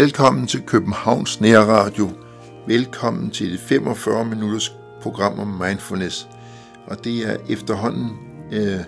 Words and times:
Velkommen 0.00 0.46
til 0.46 0.62
Københavns 0.62 1.40
Nærradio. 1.40 2.10
Velkommen 2.66 3.30
til 3.30 3.52
det 3.52 3.60
45 3.60 4.24
minutters 4.24 4.76
program 5.02 5.38
om 5.38 5.46
mindfulness. 5.46 6.28
Og 6.86 7.04
det 7.04 7.30
er 7.30 7.36
efterhånden 7.48 8.10
uh, 8.52 8.80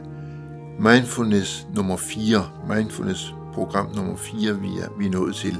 mindfulness 0.84 1.66
nummer 1.74 1.96
4, 1.96 2.48
mindfulness 2.68 3.34
program 3.54 3.86
nummer 3.96 4.16
4, 4.16 4.60
vi 4.60 4.68
er, 4.68 4.98
vi 4.98 5.06
er 5.06 5.10
nået 5.10 5.34
til. 5.34 5.56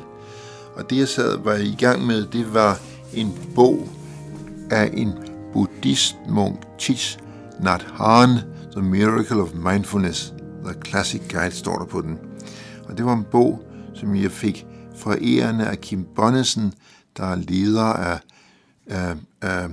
Og 0.74 0.90
det 0.90 0.98
jeg 0.98 1.08
sad 1.08 1.38
var 1.38 1.54
i 1.54 1.76
gang 1.78 2.06
med, 2.06 2.26
det 2.26 2.54
var 2.54 2.80
en 3.14 3.38
bog 3.54 3.88
af 4.70 4.90
en 4.94 5.12
buddhistmunk, 5.52 6.56
Thich 6.78 7.18
Nhat 7.60 7.86
Hanh, 7.94 8.38
The 8.72 8.82
Miracle 8.82 9.42
of 9.42 9.54
Mindfulness. 9.54 10.34
The 10.64 10.74
Classic 10.86 11.22
Guide 11.28 11.54
står 11.54 11.78
der 11.78 11.84
på 11.84 12.00
den. 12.00 12.18
Og 12.88 12.96
det 12.98 13.04
var 13.04 13.12
en 13.12 13.26
bog, 13.30 13.62
som 13.94 14.16
jeg 14.16 14.30
fik 14.30 14.66
forærende 15.02 15.66
af 15.66 15.80
Kim 15.80 16.04
Bonnesen, 16.04 16.74
der 17.16 17.24
er 17.24 17.34
leder 17.34 17.82
af, 17.82 18.20
af, 18.86 19.16
af 19.40 19.70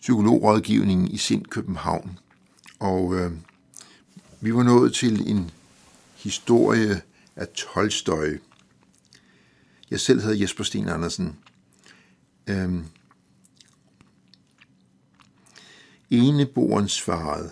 psykologrådgivningen 0.00 1.08
i 1.08 1.16
Sind 1.16 1.44
København. 1.44 2.18
Og 2.78 3.14
øh, 3.14 3.32
vi 4.40 4.54
var 4.54 4.62
nået 4.62 4.94
til 4.94 5.30
en 5.30 5.50
historie 6.16 7.02
af 7.36 7.48
Tolstøj. 7.48 8.38
Jeg 9.90 10.00
selv 10.00 10.20
hedder 10.20 10.36
Jesper 10.36 10.64
Sten 10.64 10.88
Andersen. 10.88 11.36
Øhm, 12.46 12.84
Eneboren 16.10 16.88
svarede, 16.88 17.50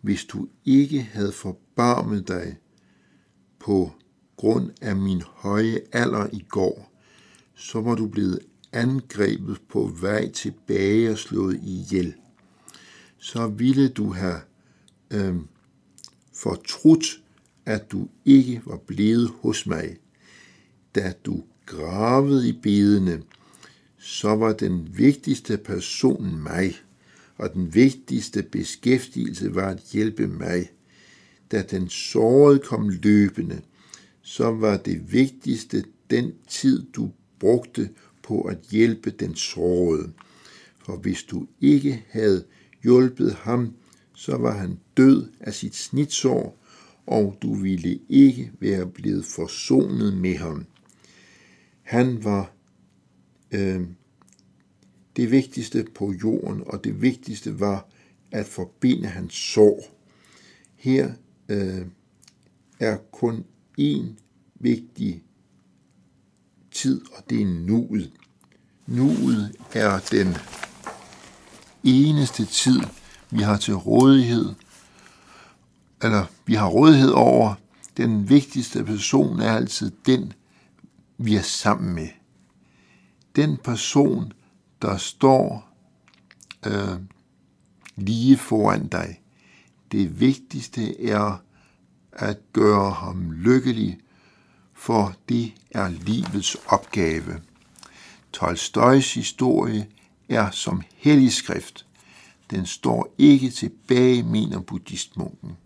hvis 0.00 0.24
du 0.24 0.48
ikke 0.64 1.02
havde 1.02 1.32
forbarmet 1.32 2.28
dig 2.28 2.56
på 3.58 3.92
grund 4.36 4.70
af 4.80 4.96
min 4.96 5.22
høje 5.34 5.80
alder 5.92 6.26
i 6.32 6.44
går, 6.48 6.92
så 7.54 7.80
var 7.80 7.94
du 7.94 8.06
blevet 8.06 8.38
angrebet 8.72 9.58
på 9.68 9.92
vej 10.00 10.30
tilbage 10.30 11.10
og 11.10 11.18
slået 11.18 11.60
ihjel. 11.62 12.14
Så 13.18 13.46
ville 13.46 13.88
du 13.88 14.12
have 14.12 14.40
øh, 15.10 15.34
fortrudt, 16.32 17.22
at 17.66 17.92
du 17.92 18.08
ikke 18.24 18.62
var 18.64 18.76
blevet 18.76 19.30
hos 19.40 19.66
mig. 19.66 19.96
Da 20.94 21.12
du 21.24 21.42
gravede 21.66 22.48
i 22.48 22.52
bedene, 22.52 23.22
så 23.98 24.36
var 24.36 24.52
den 24.52 24.98
vigtigste 24.98 25.56
person 25.56 26.42
mig, 26.42 26.74
og 27.38 27.54
den 27.54 27.74
vigtigste 27.74 28.42
beskæftigelse 28.42 29.54
var 29.54 29.68
at 29.68 29.82
hjælpe 29.92 30.26
mig. 30.26 30.70
Da 31.50 31.62
den 31.62 31.88
sårede 31.88 32.58
kom 32.58 32.88
løbende, 32.88 33.60
så 34.28 34.50
var 34.50 34.76
det 34.76 35.12
vigtigste 35.12 35.84
den 36.10 36.32
tid, 36.48 36.86
du 36.92 37.10
brugte 37.38 37.90
på 38.22 38.40
at 38.40 38.58
hjælpe 38.70 39.10
den 39.10 39.34
sårede. 39.34 40.12
For 40.78 40.96
hvis 40.96 41.22
du 41.22 41.46
ikke 41.60 42.04
havde 42.10 42.44
hjulpet 42.82 43.34
ham, 43.34 43.74
så 44.14 44.36
var 44.36 44.58
han 44.58 44.78
død 44.96 45.30
af 45.40 45.54
sit 45.54 45.74
snitsår, 45.74 46.58
og 47.06 47.38
du 47.42 47.54
ville 47.54 48.00
ikke 48.08 48.52
være 48.60 48.86
blevet 48.86 49.24
forsonet 49.24 50.16
med 50.16 50.36
ham. 50.36 50.64
Han 51.82 52.24
var 52.24 52.52
øh, 53.50 53.80
det 55.16 55.30
vigtigste 55.30 55.86
på 55.94 56.12
jorden, 56.22 56.62
og 56.66 56.84
det 56.84 57.02
vigtigste 57.02 57.60
var 57.60 57.88
at 58.30 58.46
forbinde 58.46 59.08
hans 59.08 59.34
sår. 59.34 59.82
Her 60.76 61.12
øh, 61.48 61.86
er 62.80 62.96
kun 63.12 63.44
en 63.76 64.18
vigtig 64.54 65.22
tid, 66.70 67.02
og 67.16 67.30
det 67.30 67.42
er 67.42 67.46
nuet. 67.46 68.12
Nuet 68.86 69.56
er 69.72 70.00
den 70.10 70.36
eneste 71.84 72.44
tid, 72.44 72.80
vi 73.30 73.42
har 73.42 73.56
til 73.56 73.74
rådighed, 73.74 74.54
eller 76.02 76.26
vi 76.46 76.54
har 76.54 76.66
rådighed 76.68 77.10
over. 77.10 77.54
Den 77.96 78.28
vigtigste 78.28 78.84
person 78.84 79.40
er 79.40 79.52
altid 79.52 79.92
den, 80.06 80.32
vi 81.18 81.36
er 81.36 81.42
sammen 81.42 81.94
med. 81.94 82.08
Den 83.36 83.56
person, 83.56 84.32
der 84.82 84.96
står 84.96 85.72
øh, 86.66 87.00
lige 87.96 88.36
foran 88.36 88.88
dig. 88.88 89.20
Det 89.92 90.20
vigtigste 90.20 91.06
er 91.08 91.42
at 92.18 92.38
gøre 92.52 92.90
ham 92.90 93.30
lykkelig, 93.32 93.98
for 94.74 95.14
det 95.28 95.52
er 95.70 95.88
livets 95.88 96.56
opgave. 96.66 97.40
Tolstøjs 98.32 99.14
historie 99.14 99.88
er 100.28 100.50
som 100.50 100.82
hellig 100.96 101.32
skrift. 101.32 101.86
Den 102.50 102.66
står 102.66 103.14
ikke 103.18 103.50
tilbage, 103.50 104.22
mener 104.22 104.60
buddhistmunken. 104.60 105.56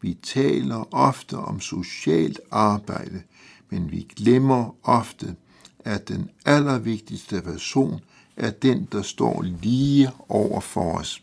Vi 0.00 0.14
taler 0.22 0.94
ofte 0.94 1.36
om 1.36 1.60
socialt 1.60 2.40
arbejde, 2.50 3.22
men 3.70 3.90
vi 3.90 4.06
glemmer 4.16 4.76
ofte, 4.82 5.36
at 5.84 6.08
den 6.08 6.30
allervigtigste 6.44 7.42
person 7.42 8.00
er 8.36 8.50
den, 8.50 8.88
der 8.92 9.02
står 9.02 9.42
lige 9.42 10.10
over 10.28 10.60
for 10.60 10.98
os. 10.98 11.22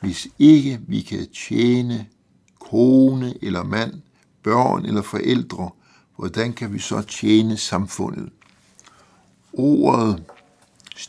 Hvis 0.00 0.28
ikke 0.38 0.80
vi 0.86 1.00
kan 1.00 1.26
tjene 1.30 2.06
kone 2.70 3.34
eller 3.42 3.62
mand, 3.62 3.92
børn 4.42 4.86
eller 4.86 5.02
forældre, 5.02 5.70
hvordan 6.16 6.52
kan 6.52 6.72
vi 6.72 6.78
så 6.78 7.02
tjene 7.02 7.56
samfundet? 7.56 8.30
Ordet 9.52 10.24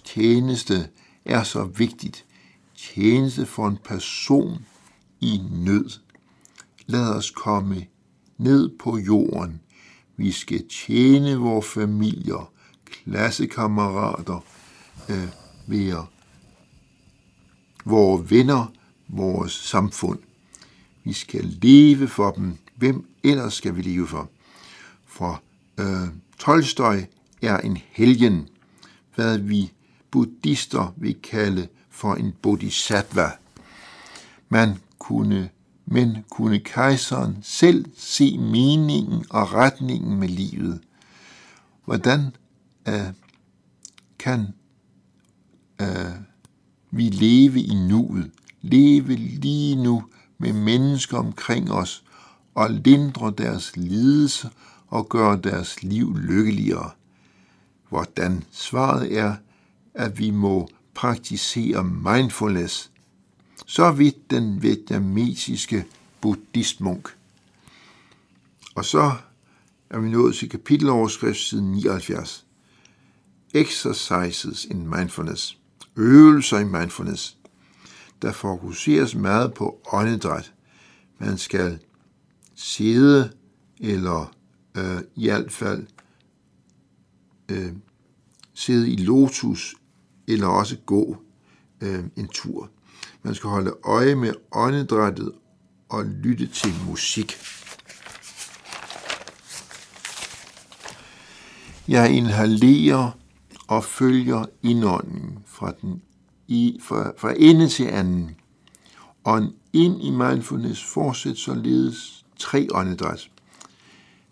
tjeneste 0.03 0.89
er 1.25 1.43
så 1.43 1.63
vigtigt. 1.63 2.25
Tjeneste 2.75 3.45
for 3.45 3.67
en 3.67 3.77
person 3.83 4.65
i 5.21 5.41
nød. 5.51 5.89
Lad 6.85 7.09
os 7.09 7.31
komme 7.31 7.85
ned 8.37 8.77
på 8.79 8.97
jorden. 8.97 9.61
Vi 10.17 10.31
skal 10.31 10.67
tjene 10.67 11.35
vores 11.35 11.65
familier, 11.65 12.51
klassekammerater, 12.85 14.43
øh, 15.09 15.27
være 15.67 16.05
vores 17.85 18.31
venner, 18.31 18.71
vores 19.07 19.51
samfund. 19.51 20.19
Vi 21.07 21.13
skal 21.13 21.43
leve 21.61 22.07
for 22.07 22.31
dem. 22.31 22.57
Hvem 22.75 23.09
ellers 23.23 23.53
skal 23.53 23.75
vi 23.75 23.81
leve 23.81 24.07
for? 24.07 24.29
For 25.05 25.41
øh, 25.79 26.07
Tolstoy 26.39 26.95
er 27.41 27.57
en 27.57 27.77
helgen, 27.91 28.47
hvad 29.15 29.37
vi 29.37 29.71
buddhister 30.11 30.93
vil 30.97 31.15
kalde 31.21 31.67
for 31.89 32.15
en 32.15 32.33
bodhisattva. 32.41 33.31
Man 34.49 34.75
kunne, 34.99 35.49
men 35.85 36.17
kunne 36.29 36.59
kejseren 36.59 37.37
selv 37.41 37.85
se 37.97 38.37
meningen 38.37 39.25
og 39.29 39.53
retningen 39.53 40.19
med 40.19 40.27
livet. 40.27 40.81
Hvordan 41.85 42.21
øh, 42.87 43.13
kan 44.19 44.47
øh, 45.81 45.87
vi 46.91 47.09
leve 47.09 47.59
i 47.59 47.73
nuet, 47.73 48.31
leve 48.61 49.15
lige 49.15 49.75
nu 49.75 50.03
med 50.37 50.53
mennesker 50.53 51.17
omkring 51.17 51.71
os 51.71 52.03
og 52.55 52.71
lindre 52.71 53.33
deres 53.37 53.75
lidelse 53.75 54.49
og 54.87 55.09
gøre 55.09 55.39
deres 55.43 55.83
liv 55.83 56.17
lykkeligere. 56.17 56.91
Hvordan 57.89 58.43
svaret 58.51 59.17
er, 59.17 59.35
at 59.93 60.19
vi 60.19 60.31
må 60.31 60.69
praktisere 60.93 61.83
mindfulness, 61.83 62.91
så 63.65 63.91
vidt 63.91 64.31
den 64.31 64.61
vietnamesiske 64.61 65.85
buddhistmunk. 66.21 67.15
Og 68.75 68.85
så 68.85 69.11
er 69.89 69.99
vi 69.99 70.09
nået 70.09 70.35
til 70.35 70.49
kapiteloverskrift 70.49 71.39
siden 71.39 71.71
79. 71.71 72.45
Exercises 73.53 74.65
in 74.65 74.87
Mindfulness 74.87 75.57
øvelser 75.97 76.59
i 76.59 76.63
mindfulness. 76.63 77.36
Der 78.21 78.31
fokuseres 78.31 79.15
meget 79.15 79.53
på 79.53 79.81
åndedræt. 79.91 80.53
Man 81.19 81.37
skal 81.37 81.79
sidde 82.55 83.31
eller 83.79 84.35
øh, 84.77 85.01
i 85.15 85.27
hvert 85.27 85.51
fald 85.51 85.87
øh, 87.51 87.73
sidde 88.53 88.91
i 88.91 88.95
lotus 88.95 89.75
eller 90.27 90.47
også 90.47 90.77
gå 90.85 91.17
øh, 91.81 92.03
en 92.15 92.27
tur. 92.27 92.69
Man 93.23 93.35
skal 93.35 93.49
holde 93.49 93.73
øje 93.83 94.15
med 94.15 94.33
åndedrættet 94.51 95.31
og 95.89 96.05
lytte 96.05 96.47
til 96.47 96.73
musik. 96.87 97.37
Jeg 101.87 102.11
inhalerer 102.11 103.11
og 103.67 103.83
følger 103.83 104.45
indåndingen 104.63 105.39
fra, 105.45 105.73
den, 105.81 106.01
i, 106.47 106.79
fra, 106.81 107.11
fra 107.17 107.33
ende 107.37 107.69
til 107.69 107.83
anden. 107.83 108.35
Og 109.23 109.53
ind 109.73 110.03
i 110.03 110.09
mindfulness 110.09 110.83
fortsæt 110.83 111.37
således 111.37 112.25
tre 112.39 112.67
åndedræt. 112.71 113.29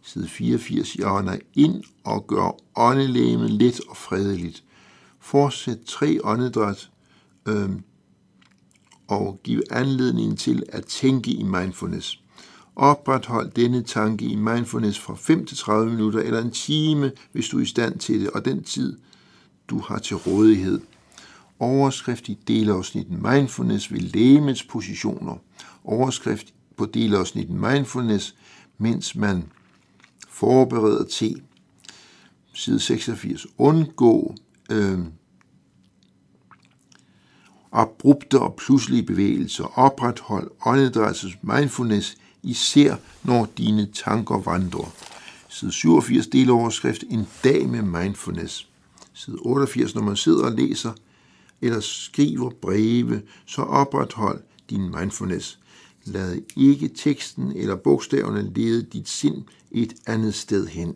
Side 0.01 0.27
84. 0.27 0.95
Jeg 0.95 1.11
ånder 1.11 1.37
ind 1.53 1.83
og 2.03 2.27
gør 2.27 2.57
åndelægemet 2.75 3.51
let 3.51 3.81
og 3.89 3.97
fredeligt. 3.97 4.63
Fortsæt 5.19 5.79
tre 5.85 6.19
åndedræt 6.23 6.89
øh, 7.47 7.69
og 9.07 9.39
giv 9.43 9.61
anledning 9.71 10.39
til 10.39 10.63
at 10.69 10.85
tænke 10.85 11.31
i 11.31 11.43
mindfulness. 11.43 12.21
Oprethold 12.75 13.51
denne 13.51 13.83
tanke 13.83 14.25
i 14.25 14.35
mindfulness 14.35 14.99
fra 14.99 15.15
5 15.15 15.45
til 15.45 15.57
30 15.57 15.91
minutter 15.91 16.19
eller 16.19 16.41
en 16.41 16.51
time, 16.51 17.11
hvis 17.31 17.49
du 17.49 17.57
er 17.57 17.61
i 17.61 17.65
stand 17.65 17.99
til 17.99 18.21
det, 18.21 18.29
og 18.29 18.45
den 18.45 18.63
tid, 18.63 18.97
du 19.69 19.79
har 19.79 19.99
til 19.99 20.15
rådighed. 20.15 20.79
Overskrift 21.59 22.29
i 22.29 22.37
delafsnitten 22.47 23.21
Mindfulness 23.21 23.91
ved 23.91 23.99
lægemets 23.99 24.63
positioner. 24.63 25.37
Overskrift 25.83 26.53
på 26.77 26.85
delafsnitten 26.85 27.59
Mindfulness, 27.59 28.35
mens 28.77 29.15
man 29.15 29.43
forbereder 30.29 31.03
til 31.03 31.41
side 32.53 32.79
86. 32.79 33.47
Undgå 33.57 34.35
øh, 34.71 34.99
abrupte 37.71 38.39
og 38.39 38.55
pludselige 38.55 39.03
bevægelser. 39.03 39.79
Oprethold 39.79 40.51
åndedrættets 40.65 41.37
mindfulness, 41.41 42.17
især 42.43 42.95
når 43.23 43.47
dine 43.57 43.85
tanker 43.85 44.37
vandrer. 44.37 44.93
Side 45.49 45.71
87 45.71 46.27
deloverskrift 46.27 47.03
En 47.09 47.27
dag 47.43 47.69
med 47.69 47.81
mindfulness. 47.81 48.67
Side 49.13 49.37
88, 49.39 49.95
når 49.95 50.01
man 50.01 50.15
sidder 50.15 50.45
og 50.45 50.51
læser 50.51 50.91
eller 51.61 51.79
skriver 51.79 52.49
breve, 52.49 53.21
så 53.45 53.61
oprethold 53.61 54.41
din 54.69 54.91
mindfulness. 54.99 55.59
Lad 56.05 56.41
ikke 56.57 56.87
teksten 56.87 57.51
eller 57.55 57.75
bogstaverne 57.75 58.51
lede 58.55 58.83
dit 58.83 59.09
sind 59.09 59.43
et 59.71 59.93
andet 60.05 60.35
sted 60.35 60.67
hen. 60.67 60.95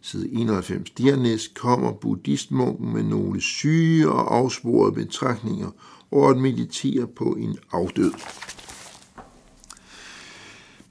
Side 0.00 0.28
91. 0.32 0.90
Dernæst 0.90 1.54
kommer 1.54 1.92
buddhistmunken 1.92 2.92
med 2.92 3.02
nogle 3.02 3.40
syge 3.40 4.10
og 4.10 4.36
afsporede 4.36 4.92
betragtninger 4.92 5.70
og 6.10 6.30
at 6.30 6.36
meditere 6.36 7.06
på 7.06 7.24
en 7.24 7.58
afdød 7.72 8.12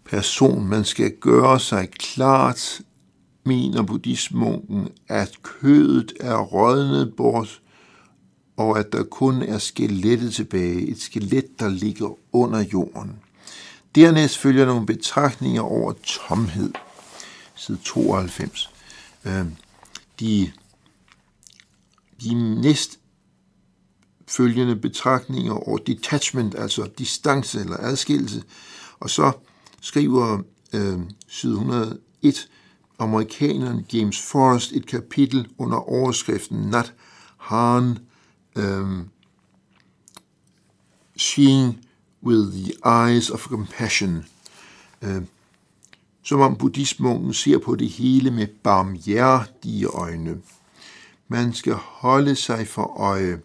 person. 0.07 0.67
Man 0.67 0.85
skal 0.85 1.11
gøre 1.11 1.59
sig 1.59 1.89
klart, 1.91 2.81
mener 3.43 3.83
buddhistmunken, 3.83 4.89
at 5.07 5.31
kødet 5.43 6.13
er 6.19 6.37
rådnet 6.37 7.13
bort, 7.17 7.61
og 8.57 8.79
at 8.79 8.93
der 8.93 9.03
kun 9.03 9.41
er 9.41 9.57
skelettet 9.57 10.33
tilbage, 10.33 10.87
et 10.87 11.01
skelet, 11.01 11.59
der 11.59 11.69
ligger 11.69 12.17
under 12.31 12.59
jorden. 12.59 13.19
Dernæst 13.95 14.37
følger 14.37 14.65
nogle 14.65 14.85
betragtninger 14.85 15.61
over 15.61 15.93
tomhed, 16.03 16.71
side 17.55 17.77
92. 17.83 18.69
Øhm, 19.25 19.55
de, 20.19 20.51
de 22.23 22.33
næst 22.61 22.99
følgende 24.27 24.75
betragtninger 24.75 25.53
over 25.53 25.77
detachment, 25.77 26.55
altså 26.55 26.89
distance 26.97 27.59
eller 27.59 27.77
adskillelse, 27.79 28.43
og 28.99 29.09
så 29.09 29.31
skriver 29.81 30.41
øh, 30.73 30.99
side 31.27 31.53
101 31.53 32.49
amerikaneren 32.99 33.85
James 33.93 34.21
Forrest 34.21 34.71
et 34.71 34.85
kapitel 34.85 35.47
under 35.57 35.77
overskriften 35.77 36.57
Nat 36.57 36.93
Han 37.37 37.97
um, 38.57 39.09
Seeing 41.17 41.79
with 42.23 42.51
the 42.51 42.73
Eyes 42.85 43.29
of 43.29 43.47
Compassion. 43.47 44.25
Uh, 45.01 45.21
som 46.23 46.41
om 46.41 46.55
buddhismunken 46.55 47.33
ser 47.33 47.57
på 47.57 47.75
det 47.75 47.89
hele 47.89 48.31
med 48.31 48.47
barmhjertige 48.47 49.85
øjne. 49.85 50.37
Man 51.27 51.53
skal 51.53 51.73
holde 51.73 52.35
sig 52.35 52.67
for 52.67 52.99
øje, 52.99 53.39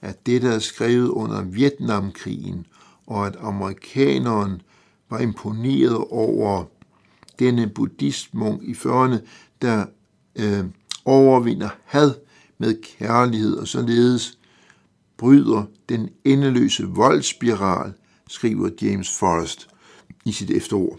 at 0.00 0.26
der 0.26 0.50
er 0.50 0.58
skrevet 0.58 1.08
under 1.08 1.42
Vietnamkrigen, 1.42 2.66
og 3.06 3.26
at 3.26 3.36
amerikaneren 3.40 4.62
var 5.10 5.18
imponeret 5.18 5.96
over 6.10 6.64
denne 7.38 7.66
buddhistmunk 7.66 8.62
i 8.62 8.72
40'erne, 8.72 9.16
der 9.62 9.86
øh, 10.36 10.64
overvinder 11.04 11.68
had 11.84 12.14
med 12.58 12.82
kærlighed 12.98 13.56
og 13.56 13.68
således 13.68 14.38
bryder 15.22 15.64
den 15.88 16.08
endeløse 16.24 16.84
voldspiral, 16.84 17.92
skriver 18.28 18.70
James 18.82 19.18
Forrest 19.18 19.68
i 20.24 20.32
sit 20.32 20.50
efterord. 20.50 20.98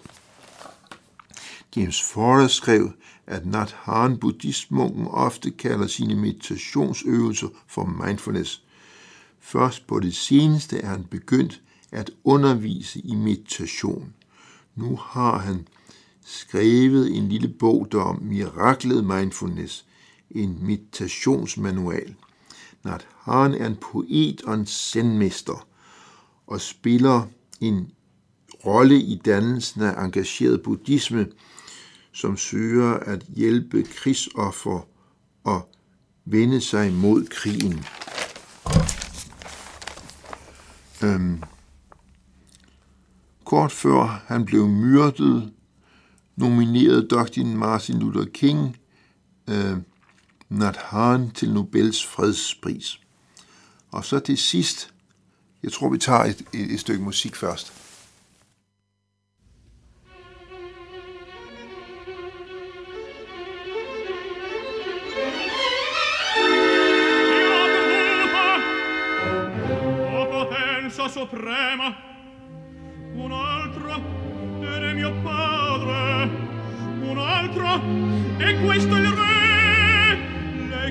James 1.76 2.02
Forrest 2.02 2.56
skrev, 2.56 2.92
at 3.28 3.46
Nat 3.46 3.76
Han 3.80 4.18
buddhistmunken 4.18 5.08
ofte 5.08 5.52
kalder 5.52 5.88
sine 5.88 6.16
meditationsøvelser 6.16 7.48
for 7.68 7.86
mindfulness. 8.06 8.64
Først 9.40 9.88
på 9.88 10.00
det 10.00 10.16
seneste 10.16 10.80
er 10.80 10.90
han 10.90 11.04
begyndt 11.04 11.62
at 11.92 12.12
undervise 12.24 13.00
i 13.00 13.16
meditation. 13.16 14.14
Nu 14.76 14.96
har 14.96 15.38
han 15.38 15.68
skrevet 16.26 17.18
en 17.18 17.30
lille 17.30 17.48
bog 17.48 17.88
der 17.92 18.02
om 18.02 18.22
miraklet 18.22 19.06
mindfulness, 19.06 19.86
en 20.32 20.58
meditationsmanual. 20.62 22.16
Nat 22.84 23.08
Han 23.20 23.54
er 23.54 23.68
en 23.68 23.76
poet 23.76 24.42
og 24.42 24.54
en 24.54 24.66
sendmester 24.66 25.68
og 26.48 26.62
spiller 26.62 27.28
en 27.62 27.92
rolle 28.66 29.00
i 29.00 29.22
dannelsen 29.26 29.82
af 29.82 30.04
engageret 30.06 30.62
buddhisme, 30.62 31.28
som 32.12 32.38
søger 32.38 32.94
at 32.94 33.24
hjælpe 33.24 33.84
krigsoffer 33.84 34.88
og 35.44 35.70
vende 36.26 36.62
sig 36.62 36.94
mod 36.94 37.26
krigen. 37.26 37.86
Øhm, 41.04 41.44
Kort 43.46 43.72
før 43.72 44.24
han 44.28 44.46
blev 44.46 44.68
myrdet, 44.68 45.54
nominerede 46.36 47.08
Dr. 47.08 47.44
Martin 47.46 48.00
Luther 48.00 48.26
King 48.34 48.78
øh, 49.50 49.78
Nat 50.54 50.78
Han 50.78 51.32
til 51.32 51.54
Nobels 51.54 52.06
fredspris. 52.06 53.00
Og 53.92 54.06
så 54.06 54.20
til 54.20 54.38
sidst, 54.38 54.94
jeg 55.64 55.72
tror 55.72 55.90
vi 55.90 55.98
tager 55.98 56.24
et, 56.24 56.42
et, 56.54 56.72
et 56.74 56.80
stykke 56.80 57.04
musik 57.04 57.36
først. 57.36 57.74
Suprema 71.14 71.96
un 73.16 73.32
altro 73.32 73.94
ed 74.62 74.84
è 74.84 74.94
mio 74.94 75.14
padre 75.22 76.30
un 77.10 77.18
altro 77.18 77.82
e 78.40 78.66
questo 78.66 78.96
il 78.96 79.12
re 79.12 79.33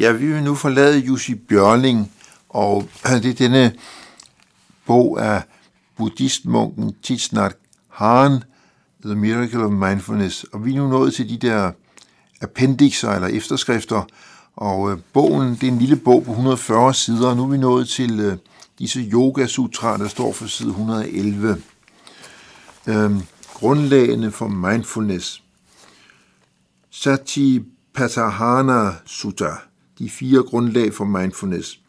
Ja, 0.00 0.12
vi 0.12 0.32
vil 0.32 0.42
nu 0.42 0.54
forlade 0.54 0.98
Jussi 0.98 1.34
Bjørling, 1.34 2.12
og 2.48 2.88
det 3.22 3.30
er 3.30 3.34
denne 3.34 3.74
bog 4.86 5.26
af 5.26 5.42
buddhistmunken 5.96 6.94
Thich 7.02 7.34
Nhat 7.34 7.56
Hanh, 7.88 8.42
The 9.04 9.14
Miracle 9.14 9.64
of 9.64 9.72
Mindfulness, 9.72 10.44
og 10.44 10.64
vi 10.64 10.72
er 10.72 10.76
nu 10.76 10.88
nået 10.88 11.14
til 11.14 11.28
de 11.28 11.36
der 11.36 11.72
appendixer 12.40 13.10
eller 13.10 13.28
efterskrifter, 13.28 14.02
og 14.56 14.92
øh, 14.92 14.98
bogen, 15.12 15.54
det 15.54 15.62
er 15.62 15.72
en 15.72 15.78
lille 15.78 15.96
bog 15.96 16.24
på 16.24 16.30
140 16.30 16.94
sider, 16.94 17.28
og 17.28 17.36
nu 17.36 17.42
er 17.42 17.48
vi 17.48 17.58
nået 17.58 17.88
til 17.88 18.20
øh, 18.20 18.36
disse 18.78 19.00
yoga 19.00 19.46
sutra, 19.46 19.98
der 19.98 20.08
står 20.08 20.32
for 20.32 20.46
side 20.46 20.68
111. 20.68 21.62
Øhm, 22.86 23.20
grundlagene 23.54 24.30
for 24.30 24.48
mindfulness. 24.48 25.42
Satipatthana 26.90 28.92
Sutta, 29.06 29.69
de 30.00 30.10
fire 30.10 30.42
grundlag 30.42 30.94
for 30.94 31.04
mindfulness. 31.04 31.80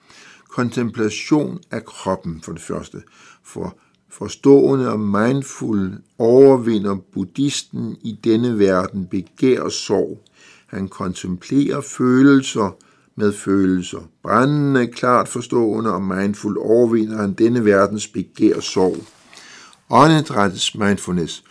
Kontemplation 0.49 1.59
af 1.71 1.85
kroppen 1.85 2.41
for 2.43 2.51
det 2.51 2.61
første. 2.61 2.97
For 3.43 3.77
forstående 4.09 4.91
og 4.91 4.99
mindful 4.99 5.93
overvinder 6.17 6.95
buddhisten 7.13 7.97
i 8.01 8.19
denne 8.23 8.59
verden 8.59 9.05
begær 9.05 9.61
og 9.61 9.71
sorg. 9.71 10.23
Han 10.67 10.87
kontemplerer 10.87 11.81
følelser 11.81 12.77
med 13.15 13.33
følelser. 13.33 13.99
Brændende, 14.23 14.87
klart 14.87 15.27
forstående 15.27 15.93
og 15.93 16.01
mindful 16.01 16.57
overvinder 16.57 17.17
han 17.17 17.33
denne 17.33 17.65
verdens 17.65 18.07
begær 18.07 18.55
og 18.55 18.63
sorg. 18.63 18.97
Åndedrættets 19.89 20.75
mindfulness. 20.75 21.43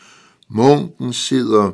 Munken 0.48 1.12
sidder 1.12 1.70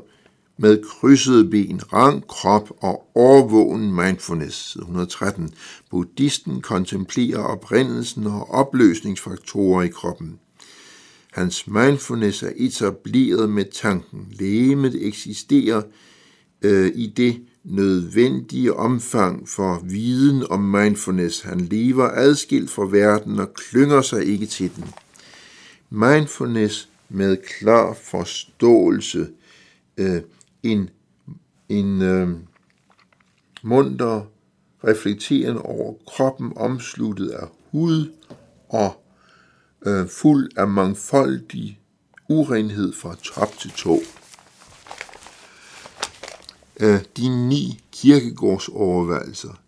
med 0.59 0.83
krydsede 0.85 1.51
ben, 1.51 1.93
rank 1.93 2.27
krop 2.29 2.71
og 2.81 3.11
overvågen 3.15 3.95
mindfulness, 3.95 4.77
113. 4.77 5.51
Buddhisten 5.91 6.61
kontemplerer 6.61 7.39
oprindelsen 7.39 8.27
og 8.27 8.51
opløsningsfaktorer 8.51 9.83
i 9.83 9.89
kroppen. 9.89 10.39
Hans 11.33 11.67
mindfulness 11.67 12.43
er 12.43 12.53
etableret 12.57 13.51
med 13.51 13.65
tanken. 13.65 14.27
Lægemet 14.31 15.07
eksisterer 15.07 15.83
øh, 16.63 16.93
i 16.95 17.07
det 17.17 17.41
nødvendige 17.65 18.75
omfang 18.75 19.49
for 19.49 19.81
viden 19.85 20.45
om 20.51 20.61
mindfulness. 20.61 21.41
Han 21.41 21.61
lever 21.61 22.09
adskilt 22.09 22.71
fra 22.71 22.85
verden 22.85 23.39
og 23.41 23.55
klynger 23.55 24.03
sig 24.03 24.25
ikke 24.25 24.47
til 24.47 24.71
den. 24.77 24.85
Mindfulness 25.91 26.89
med 27.09 27.37
klar 27.37 27.97
forståelse, 28.03 29.27
øh, 29.97 30.21
en, 30.63 30.91
en 31.69 32.03
øh, 32.03 32.29
munter 33.63 34.23
reflekterende 34.85 35.63
over 35.63 35.95
kroppen 36.07 36.53
omsluttet 36.57 37.29
af 37.29 37.47
hud 37.71 38.13
og 38.69 39.05
øh, 39.87 40.09
fuld 40.09 40.51
af 40.57 40.69
mangfoldig 40.69 41.81
urenhed 42.29 42.93
fra 42.93 43.15
top 43.15 43.59
til 43.59 43.71
tå. 43.71 44.01
Øh, 46.81 47.01
de 47.17 47.49
ni 47.49 47.81
kirkegårdsovervejelser. 47.93 49.61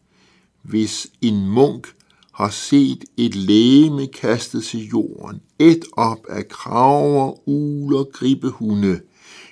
Hvis 0.62 1.06
en 1.20 1.46
munk 1.46 1.94
har 2.32 2.50
set 2.50 3.04
et 3.16 3.34
læme 3.34 4.06
kastet 4.06 4.64
til 4.64 4.88
jorden, 4.88 5.40
et 5.58 5.84
op 5.92 6.26
af 6.28 6.48
kraver, 6.48 7.48
uler, 7.48 8.04
gribehunde, 8.04 9.00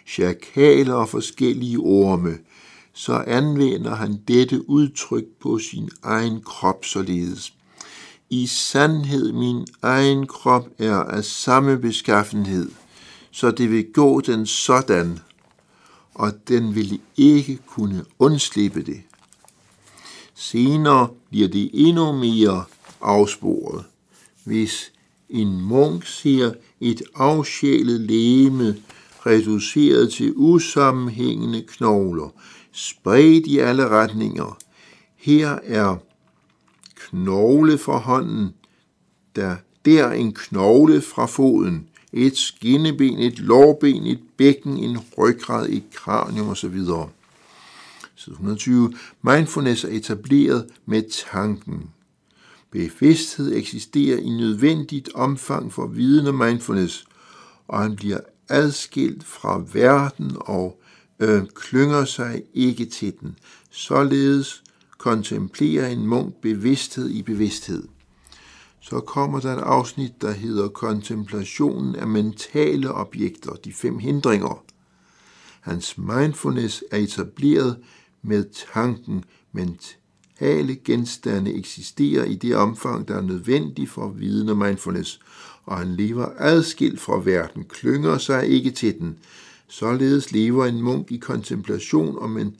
chakaler 0.06 0.94
og 0.94 1.08
forskellige 1.08 1.78
orme, 1.78 2.38
så 2.92 3.24
anvender 3.26 3.94
han 3.94 4.20
dette 4.28 4.70
udtryk 4.70 5.24
på 5.40 5.58
sin 5.58 5.90
egen 6.02 6.40
krop 6.40 6.84
således. 6.84 7.52
I 8.30 8.46
sandhed 8.46 9.32
min 9.32 9.66
egen 9.82 10.26
krop 10.26 10.68
er 10.78 10.96
af 10.96 11.24
samme 11.24 11.78
beskaffenhed, 11.78 12.70
så 13.30 13.50
det 13.50 13.70
vil 13.70 13.92
gå 13.92 14.20
den 14.20 14.46
sådan, 14.46 15.18
og 16.14 16.32
den 16.48 16.74
vil 16.74 17.00
ikke 17.16 17.58
kunne 17.66 18.04
undslippe 18.18 18.82
det. 18.82 19.02
Senere 20.34 21.08
bliver 21.30 21.48
det 21.48 21.70
endnu 21.72 22.12
mere 22.12 22.64
afsporet. 23.00 23.84
Hvis 24.44 24.92
en 25.30 25.60
munk 25.60 26.06
ser 26.06 26.52
et 26.80 27.02
afsjælet 27.14 28.00
leme 28.00 28.76
reduceret 29.26 30.12
til 30.12 30.32
usammenhængende 30.36 31.62
knogler, 31.68 32.28
spredt 32.72 33.46
i 33.46 33.58
alle 33.58 33.88
retninger. 33.88 34.58
Her 35.16 35.58
er 35.64 35.96
knogle 36.96 37.78
fra 37.78 37.98
hånden, 37.98 38.54
der, 39.36 39.56
der 39.84 40.10
en 40.10 40.32
knogle 40.32 41.00
fra 41.00 41.26
foden, 41.26 41.88
et 42.12 42.36
skinneben, 42.36 43.18
et 43.18 43.38
lårben, 43.38 44.06
et 44.06 44.20
bækken, 44.36 44.76
en 44.78 44.98
ryggrad, 45.18 45.68
et 45.68 45.84
kranium 45.94 46.48
osv. 46.48 46.78
Side 48.16 48.32
120. 48.32 48.92
Mindfulness 49.22 49.84
er 49.84 49.88
etableret 49.88 50.66
med 50.86 51.02
tanken. 51.30 51.90
Bevidsthed 52.70 53.56
eksisterer 53.56 54.18
i 54.18 54.28
nødvendigt 54.28 55.08
omfang 55.14 55.72
for 55.72 55.86
viden 55.86 56.26
om 56.26 56.34
mindfulness, 56.34 57.04
og 57.68 57.82
han 57.82 57.96
bliver 57.96 58.18
adskilt 58.48 59.24
fra 59.24 59.64
verden 59.72 60.36
og 60.40 60.80
øh, 61.18 61.42
klynger 61.54 62.04
sig 62.04 62.42
ikke 62.54 62.84
til 62.84 63.14
den. 63.20 63.38
Således 63.70 64.62
kontemplerer 64.98 65.88
en 65.88 66.06
munk 66.06 66.34
bevidsthed 66.34 67.10
i 67.10 67.22
bevidsthed. 67.22 67.88
Så 68.80 69.00
kommer 69.00 69.40
der 69.40 69.56
et 69.56 69.62
afsnit, 69.62 70.22
der 70.22 70.32
hedder 70.32 70.68
kontemplationen 70.68 71.96
af 71.96 72.06
mentale 72.06 72.92
objekter, 72.92 73.52
de 73.52 73.72
fem 73.72 73.98
hindringer. 73.98 74.64
Hans 75.60 75.98
mindfulness 75.98 76.84
er 76.90 76.96
etableret 76.98 77.76
med 78.22 78.44
tanken, 78.72 79.24
mentale 79.52 80.76
genstande 80.84 81.54
eksisterer 81.54 82.24
i 82.24 82.34
det 82.34 82.56
omfang, 82.56 83.08
der 83.08 83.16
er 83.16 83.22
nødvendigt 83.22 83.90
for 83.90 84.08
viden 84.08 84.48
og 84.48 84.56
mindfulness, 84.56 85.20
og 85.66 85.78
han 85.78 85.96
lever 85.96 86.28
adskilt 86.38 87.00
fra 87.00 87.20
verden, 87.24 87.64
klynger 87.64 88.18
sig 88.18 88.48
ikke 88.48 88.70
til 88.70 88.98
den. 88.98 89.18
Således 89.68 90.32
lever 90.32 90.66
en 90.66 90.82
munk 90.82 91.12
i 91.12 91.16
kontemplation 91.16 92.18
om 92.18 92.38
en 92.38 92.56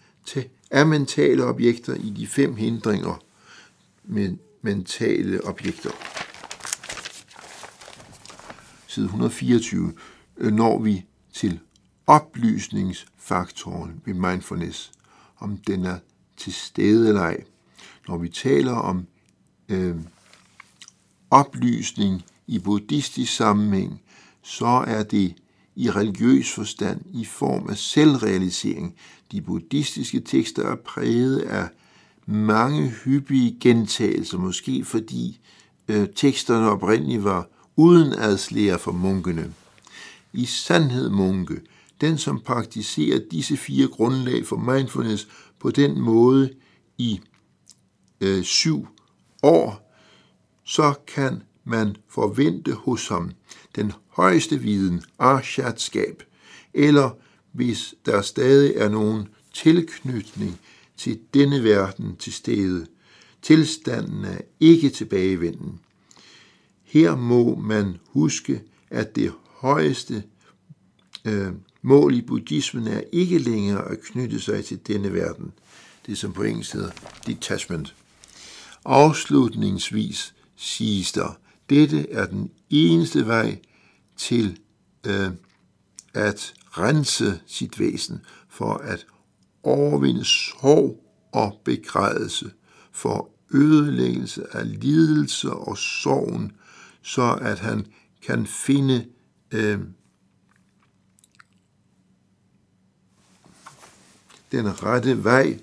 af 0.70 0.86
mentale 0.86 1.44
objekter 1.44 1.94
i 1.94 2.10
de 2.10 2.26
fem 2.26 2.56
hindringer 2.56 3.22
med 4.04 4.36
mentale 4.62 5.44
objekter. 5.44 5.90
Side 8.86 9.04
124 9.04 9.92
øh, 10.36 10.52
når 10.52 10.78
vi 10.78 11.04
til 11.32 11.60
oplysningsfaktoren 12.06 14.00
ved 14.04 14.14
mindfulness, 14.14 14.92
om 15.38 15.56
den 15.56 15.84
er 15.84 15.98
til 16.36 16.52
stede 16.52 17.08
eller 17.08 17.20
ej. 17.20 17.44
Når 18.08 18.18
vi 18.18 18.28
taler 18.28 18.72
om 18.72 19.06
øh, 19.68 19.96
oplysning 21.30 22.25
i 22.47 22.59
buddhistisk 22.59 23.37
sammenhæng, 23.37 24.00
så 24.43 24.85
er 24.87 25.03
det 25.03 25.35
i 25.76 25.91
religiøs 25.91 26.53
forstand 26.53 27.00
i 27.15 27.25
form 27.25 27.69
af 27.69 27.76
selvrealisering. 27.76 28.95
De 29.33 29.41
buddhistiske 29.41 30.21
tekster 30.21 30.62
er 30.62 30.76
præget 30.76 31.38
af 31.38 31.69
mange 32.26 32.88
hyppige 32.88 33.57
gentagelser, 33.61 34.38
måske 34.38 34.85
fordi 34.85 35.41
øh, 35.88 36.09
teksterne 36.17 36.71
oprindeligt 36.71 37.25
var 37.25 37.49
uden 37.76 38.12
adslære 38.12 38.79
for 38.79 38.93
munkene. 38.93 39.53
I 40.33 40.45
sandhed 40.45 41.11
munke, 41.11 41.61
den 42.00 42.19
som 42.19 42.41
praktiserer 42.41 43.21
disse 43.31 43.57
fire 43.57 43.88
grundlag 43.88 44.47
for 44.47 44.57
mindfulness 44.57 45.29
på 45.59 45.71
den 45.71 46.00
måde 46.00 46.50
i 46.99 47.21
øh, 48.21 48.43
syv 48.43 48.87
år, 49.43 49.93
så 50.65 50.95
kan 51.07 51.43
man 51.66 51.96
forvente 52.08 52.73
hos 52.73 53.08
ham 53.08 53.30
den 53.76 53.92
højeste 54.08 54.61
viden, 54.61 55.02
arshatskab, 55.18 56.23
eller 56.75 57.11
hvis 57.52 57.94
der 58.06 58.23
stadig 58.23 58.75
er 58.76 58.88
nogen 58.88 59.28
tilknytning 59.54 60.61
til 60.96 61.18
denne 61.35 61.64
verden 61.64 62.16
til 62.16 62.32
stede. 62.32 62.87
Tilstanden 63.42 64.25
er 64.25 64.38
ikke 64.61 64.88
tilbagevenden. 64.88 65.80
Her 66.85 67.16
må 67.16 67.56
man 67.56 67.96
huske, 68.06 68.62
at 68.90 69.16
det 69.16 69.32
højeste 69.58 70.23
øh, 71.25 71.52
mål 71.82 72.14
i 72.14 72.23
buddhismen 72.23 72.87
er 72.87 73.00
ikke 73.12 73.38
længere 73.38 73.90
at 73.90 74.00
knytte 74.00 74.40
sig 74.40 74.64
til 74.64 74.80
denne 74.87 75.12
verden. 75.12 75.52
Det 76.06 76.18
som 76.18 76.32
på 76.32 76.42
engelsk 76.42 76.73
hedder 76.73 76.90
detachment. 77.26 77.94
Afslutningsvis 78.85 80.35
siges 80.56 81.12
der, 81.12 81.38
dette 81.70 82.11
er 82.11 82.26
den 82.26 82.50
eneste 82.70 83.26
vej 83.26 83.58
til 84.16 84.58
øh, 85.06 85.30
at 86.14 86.54
rense 86.70 87.40
sit 87.46 87.78
væsen, 87.78 88.20
for 88.49 88.75
at 88.75 89.06
overvinde 89.62 90.25
sorg 90.25 91.04
og 91.32 91.61
begrædelse, 91.64 92.50
for 92.92 93.30
ødelæggelse 93.54 94.56
af 94.56 94.80
lidelse 94.80 95.50
og 95.50 95.78
sorgen, 95.78 96.52
så 97.02 97.38
at 97.40 97.58
han 97.58 97.87
kan 98.23 98.46
finde 98.46 99.06
øh, 99.50 99.80
den 104.52 104.82
rette 104.82 105.25
vej 105.25 105.58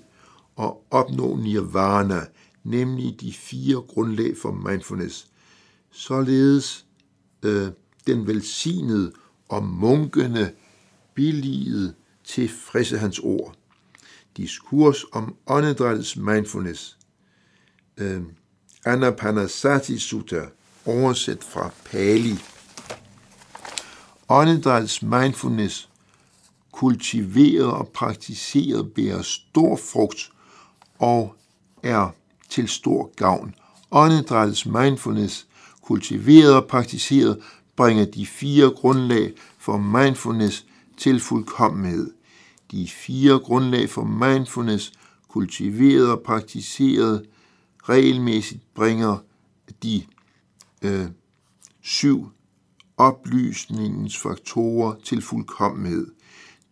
og 0.56 0.86
opnå 0.90 1.36
nirvana, 1.36 2.26
nemlig 2.64 3.20
de 3.20 3.32
fire 3.32 3.82
grundlag 3.82 4.36
for 4.42 4.52
mindfulness. 4.52 5.28
Således 5.96 6.86
øh, 7.42 7.68
den 8.06 8.26
velsignede 8.26 9.12
og 9.48 9.64
munkene 9.64 10.52
billigede 11.14 11.94
til 12.24 12.48
frisse 12.48 12.98
hans 12.98 13.18
ord. 13.18 13.54
Diskurs 14.36 15.04
om 15.12 15.36
åndedrættets 15.46 16.16
mindfulness. 16.16 16.98
Øh, 17.96 18.22
Anapanasati 18.84 19.98
Sutta, 19.98 20.46
oversat 20.86 21.44
fra 21.44 21.70
Pali. 21.84 22.38
Åndedrættets 24.28 25.02
mindfulness 25.02 25.88
kultiveret 26.72 27.70
og 27.72 27.88
praktiseret 27.88 28.92
bærer 28.94 29.22
stor 29.22 29.76
frugt 29.76 30.32
og 30.98 31.36
er 31.82 32.10
til 32.48 32.68
stor 32.68 33.12
gavn. 33.16 33.54
Åndedrættets 33.90 34.66
mindfulness, 34.66 35.46
kultiveret 35.84 36.54
og 36.54 36.66
praktiseret, 36.66 37.38
bringer 37.76 38.04
de 38.04 38.26
fire 38.26 38.70
grundlag 38.70 39.32
for 39.58 39.78
mindfulness 39.78 40.66
til 40.96 41.20
fuldkommenhed. 41.20 42.10
De 42.70 42.88
fire 42.88 43.38
grundlag 43.38 43.90
for 43.90 44.04
mindfulness, 44.04 44.92
kultiveret 45.28 46.10
og 46.10 46.20
praktiseret, 46.20 47.26
regelmæssigt 47.82 48.74
bringer 48.74 49.18
de 49.82 50.02
øh, 50.82 51.06
syv 51.82 52.28
oplysningens 52.96 54.18
faktorer 54.18 54.94
til 55.04 55.22
fuldkommenhed. 55.22 56.06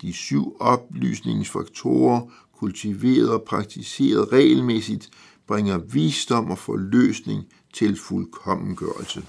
De 0.02 0.12
syv 0.12 0.56
oplysningsfaktorer, 0.60 2.20
kultiveret 2.52 3.30
og 3.30 3.42
praktiseret 3.42 4.32
regelmæssigt, 4.32 5.10
bringer 5.46 5.78
visdom 5.78 6.50
og 6.50 6.58
forløsning 6.58 7.44
til 7.72 7.98
fuldkommengørelse. 7.98 9.24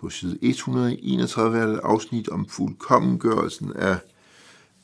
På 0.00 0.10
side 0.10 0.38
131 0.42 1.58
er 1.58 1.66
der 1.66 1.72
et 1.72 1.80
afsnit 1.82 2.28
om 2.28 2.48
fuldkommengørelsen 2.48 3.72
af, 3.72 3.98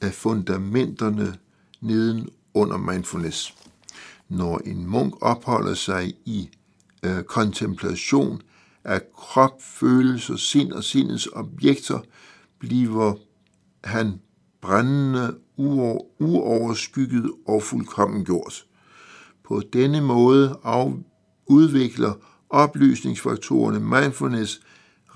af 0.00 0.14
fundamenterne 0.14 1.36
neden 1.80 2.28
under 2.54 2.76
mindfulness. 2.76 3.54
Når 4.28 4.60
en 4.64 4.86
munk 4.86 5.14
opholder 5.20 5.74
sig 5.74 6.14
i 6.24 6.50
øh, 7.02 7.22
kontemplation 7.22 8.42
af 8.84 9.00
krop, 9.16 9.62
følelser, 9.62 10.36
sind 10.36 10.72
og 10.72 10.84
sindets 10.84 11.28
objekter, 11.32 11.98
bliver 12.58 13.14
han 13.84 14.20
brændende, 14.60 15.36
uoverskygget 16.18 17.30
og 17.46 17.62
fuldkommen 17.62 18.24
gjort. 18.24 18.64
På 19.44 19.62
denne 19.72 20.00
måde 20.00 20.58
af, 20.64 20.92
udvikler 21.46 22.12
oplysningsfaktorerne 22.50 23.80
mindfulness, 23.80 24.60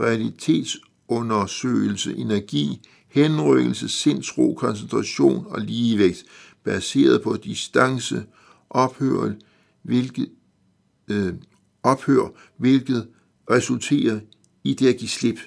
realitetsundersøgelse, 0.00 2.16
energi, 2.16 2.80
henrykkelse, 3.08 3.88
sindsro, 3.88 4.54
koncentration 4.54 5.46
og 5.48 5.60
ligevægt, 5.60 6.24
baseret 6.64 7.22
på 7.22 7.36
distance, 7.36 8.24
ophør, 8.70 9.32
hvilket, 9.82 10.28
øh, 11.08 11.34
ophør, 11.82 12.28
hvilket 12.56 13.08
resulterer 13.50 14.20
i 14.64 14.74
det 14.74 14.88
at 14.88 14.96
give 14.96 15.08
slip. 15.08 15.38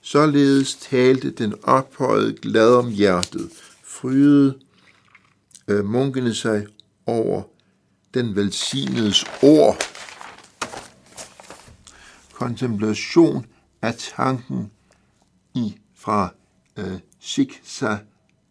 Således 0.00 0.74
talte 0.74 1.30
den 1.30 1.54
ophøjede 1.62 2.32
glad 2.32 2.74
om 2.74 2.90
hjertet, 2.90 3.50
frydede 3.84 4.58
øh, 5.68 5.84
munkene 5.84 6.34
sig 6.34 6.66
over 7.06 7.42
den 8.14 8.36
velsignedes 8.36 9.24
ord. 9.42 9.93
Kontemplation 12.34 13.46
af 13.82 13.94
tanken 13.94 14.70
i 15.54 15.76
fra 15.94 16.34
øh, 16.76 16.98
Siksa 17.20 17.96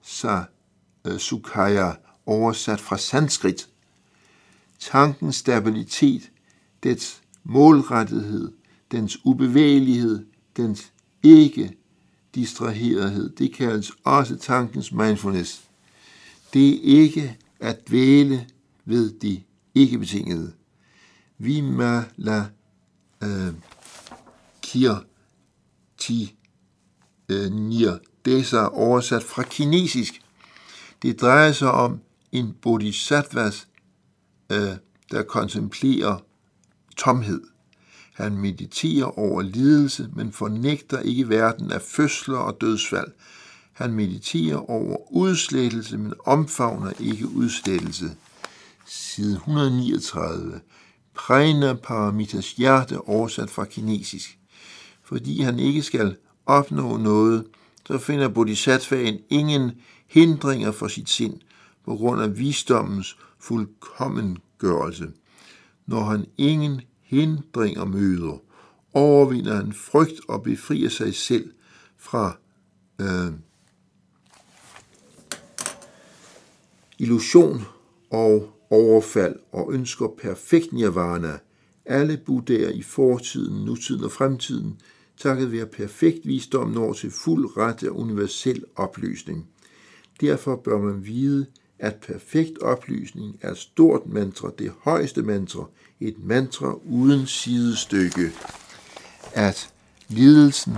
sa, 0.02 0.42
øh, 1.06 1.18
Sukhaya, 1.18 1.92
oversat 2.26 2.80
fra 2.80 2.98
sanskrit. 2.98 3.70
Tankens 4.80 5.36
stabilitet, 5.36 6.32
dets 6.84 7.22
målrettighed, 7.44 8.52
dens 8.92 9.18
ubevægelighed, 9.24 10.26
dens 10.58 10.92
ikke 11.24 11.78
distraherethed. 12.36 13.30
Det 13.30 13.54
kaldes 13.54 13.92
også 14.04 14.36
tankens 14.36 14.92
mindfulness. 14.92 15.70
Det 16.54 16.70
er 16.70 17.02
ikke 17.02 17.38
at 17.60 17.88
dvæle 17.88 18.48
ved 18.86 19.20
det 19.20 19.44
ikke 19.76 20.00
betingede. 20.00 20.54
Vimala 21.38 22.46
øh, 23.24 23.54
Tier, 24.74 24.96
ti 25.98 26.36
øh, 27.30 27.52
nir. 27.52 27.98
Det 28.26 28.40
er 28.40 28.44
så 28.44 28.68
oversat 28.68 29.24
fra 29.24 29.44
kinesisk. 29.44 30.22
Det 31.02 31.22
drejer 31.22 31.52
sig 31.52 31.72
om 31.72 32.00
en 32.32 32.54
bodhisattvas, 32.62 33.68
øh, 34.52 34.76
der 35.12 35.24
kontemplerer 35.24 36.18
tomhed. 36.98 37.42
Han 38.14 38.38
mediterer 38.38 39.20
over 39.20 39.42
lidelse, 39.42 40.10
men 40.16 40.32
fornægter 40.32 41.00
ikke 41.00 41.30
verden 41.30 41.72
af 41.72 41.82
fødsler 41.82 42.38
og 42.38 42.58
dødsfald. 42.62 43.12
Han 43.74 43.94
mediterer 43.94 44.70
over 44.70 45.12
udslettelse, 45.12 45.98
men 45.98 46.14
omfavner 46.26 46.92
ikke 47.00 47.28
udslettelse. 47.28 48.16
Side 48.86 49.34
139. 49.34 50.62
Prejna 51.14 51.74
Paramitas 51.74 52.52
hjerte 52.52 53.02
oversat 53.02 53.50
fra 53.50 53.66
kinesisk. 53.66 54.40
Fordi 55.14 55.42
han 55.42 55.60
ikke 55.60 55.82
skal 55.82 56.16
opnå 56.46 56.98
noget, 56.98 57.46
så 57.88 57.98
finder 57.98 58.28
bodhisattvaen 58.30 59.20
ingen 59.30 59.72
hindringer 60.08 60.72
for 60.72 60.88
sit 60.88 61.10
sind 61.10 61.40
på 61.86 61.96
grund 61.96 62.22
af 62.22 62.38
visdommens 62.38 63.18
fuldkommengørelse. 63.40 65.12
Når 65.86 66.04
han 66.04 66.26
ingen 66.38 66.82
hindringer 67.02 67.86
møder, 67.86 68.42
overvinder 68.94 69.56
han 69.56 69.74
frygt 69.74 70.20
og 70.28 70.44
befrier 70.44 70.90
sig 70.90 71.16
selv 71.16 71.52
fra 71.98 72.38
øh, 73.02 73.34
illusion 77.00 77.62
og 78.12 78.60
overfald 78.70 79.36
og 79.52 79.74
ønsker 79.74 80.08
perfekt 80.22 80.74
nirvana. 80.74 81.40
Alle 81.86 82.18
buddhaer 82.26 82.70
i 82.70 82.82
fortiden, 82.82 83.66
nutiden 83.66 84.04
og 84.04 84.12
fremtiden, 84.12 84.80
takket 85.18 85.52
være 85.52 85.66
perfekt 85.66 86.28
visdom, 86.28 86.70
når 86.70 86.94
til 86.94 87.12
fuld 87.12 87.58
ret 87.58 87.84
af 87.84 87.90
universel 87.90 88.64
oplysning. 88.76 89.48
Derfor 90.22 90.56
bør 90.56 90.78
man 90.78 91.06
vide, 91.06 91.46
at 91.80 91.96
perfekt 91.96 92.58
oplysning 92.60 93.40
er 93.42 93.52
et 93.52 93.58
stort 93.58 94.08
mantra, 94.08 94.52
det 94.60 94.74
højeste 94.82 95.22
mantra, 95.22 95.66
et 96.00 96.16
mantra 96.24 96.74
uden 96.86 97.28
sidestykke, 97.28 98.32
at 99.34 99.74
lidelsen, 100.08 100.78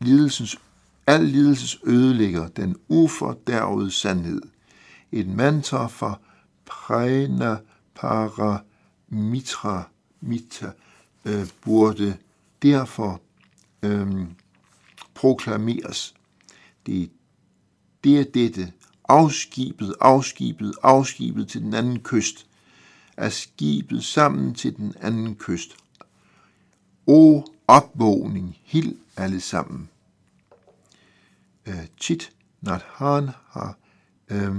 lidelsens, 0.00 0.58
al 1.06 1.24
lidelses 1.24 1.80
ødelægger 1.84 2.48
den 2.48 2.76
ufordærvede 2.88 3.90
sandhed. 3.90 4.42
Et 5.12 5.28
mantra 5.28 5.86
for 5.86 6.20
Prajna 6.66 7.56
Paramitra 7.94 9.88
mitra 10.20 10.70
øh, 11.24 11.46
burde 11.64 12.16
derfor 12.62 13.20
øhm, 13.82 14.26
proklameres. 15.14 16.14
Det, 16.86 17.10
det 18.04 18.20
er 18.20 18.24
dette, 18.24 18.72
afskibet, 19.08 19.94
afskibet, 20.00 20.74
afskibet 20.82 21.48
til 21.48 21.62
den 21.62 21.74
anden 21.74 22.00
kyst, 22.00 22.46
er 23.16 23.28
skibet 23.28 24.04
sammen 24.04 24.54
til 24.54 24.76
den 24.76 24.94
anden 25.00 25.36
kyst. 25.36 25.76
O 27.06 27.42
opvågning, 27.68 28.58
hild 28.62 28.96
alle 29.16 29.40
sammen. 29.40 29.88
Øh, 31.66 31.86
Chit 32.00 32.32
Nathan 32.60 33.28
har 33.48 33.78
øh, 34.28 34.56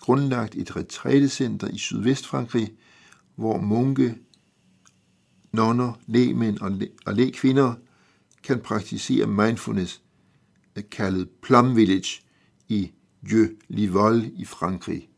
grundlagt 0.00 0.54
et 0.54 0.76
retrætecenter 0.76 1.68
i 1.68 1.78
Sydvestfrankrig, 1.78 2.72
hvor 3.34 3.60
munke, 3.60 4.14
nonner, 5.54 5.92
lægmænd 6.06 6.58
og, 6.58 6.70
læ- 6.70 6.86
og 7.06 7.14
lægkvinder 7.14 7.74
kan 8.42 8.60
praktisere 8.60 9.26
mindfulness, 9.26 10.00
kaldet 10.90 11.28
Plum 11.42 11.76
Village 11.76 12.20
i 12.68 12.90
Dieu 13.30 13.46
Livol 13.68 14.30
i 14.36 14.44
Frankrig. 14.44 15.08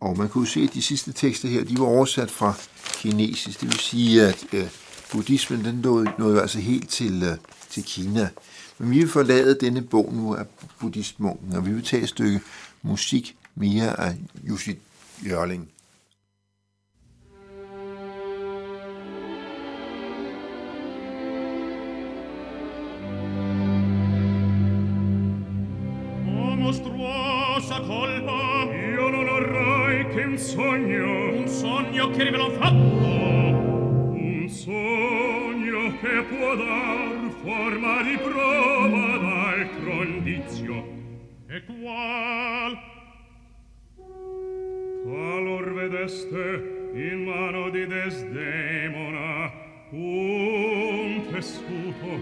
Og 0.00 0.18
man 0.18 0.28
kunne 0.28 0.46
se, 0.46 0.60
at 0.60 0.74
de 0.74 0.82
sidste 0.82 1.12
tekster 1.12 1.48
her, 1.48 1.64
de 1.64 1.78
var 1.78 1.84
oversat 1.84 2.30
fra 2.30 2.54
kinesisk. 2.82 3.60
Det 3.60 3.68
vil 3.68 3.78
sige, 3.78 4.22
at 4.22 4.46
øh, 4.52 4.68
buddhismen 5.12 5.64
den 5.64 5.74
nåede, 5.74 6.12
nåede 6.18 6.40
altså 6.40 6.58
helt 6.58 6.88
til, 6.88 7.22
øh, 7.22 7.36
til 7.70 7.84
Kina. 7.84 8.28
Men 8.78 8.90
vi 8.90 8.98
vil 8.98 9.08
forlade 9.08 9.58
denne 9.60 9.82
bog 9.82 10.12
nu 10.14 10.34
af 10.34 10.46
buddhistmunken, 10.80 11.52
og 11.52 11.66
vi 11.66 11.72
vil 11.72 11.84
tage 11.84 12.02
et 12.02 12.08
stykke 12.08 12.40
musik 12.82 13.36
mere 13.54 14.00
af 14.00 14.16
Jussi 14.48 14.78
Jørling. 15.26 15.68
Colpa 27.86 28.68
Io 28.72 29.08
non 29.08 29.24
vorrei 29.24 30.06
che 30.08 30.22
un 30.22 30.38
sogno. 30.38 31.34
Un 31.36 31.48
sogno 31.48 32.10
che 32.10 32.24
rivela 32.24 32.44
un 32.44 32.52
fatto. 32.52 33.06
Un 34.14 34.48
sogno 34.48 35.98
che 36.00 36.22
può 36.28 36.54
dar 36.56 37.30
forma 37.42 38.02
di 38.02 38.16
prova 38.16 39.18
d'altro 39.18 40.02
indizio 40.04 40.84
E 41.48 41.62
qual? 41.64 42.78
Qualor 45.04 45.74
vedeste 45.74 46.90
in 46.94 47.24
mano 47.24 47.70
di 47.70 47.86
Desdemona 47.86 49.52
un 49.90 51.22
tessuto 51.30 52.20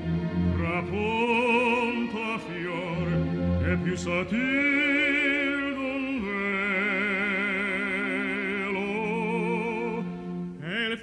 trapunto 0.56 2.22
a 2.22 2.38
fior 2.38 3.68
e 3.70 3.76
più 3.76 3.96
sotil 3.96 5.19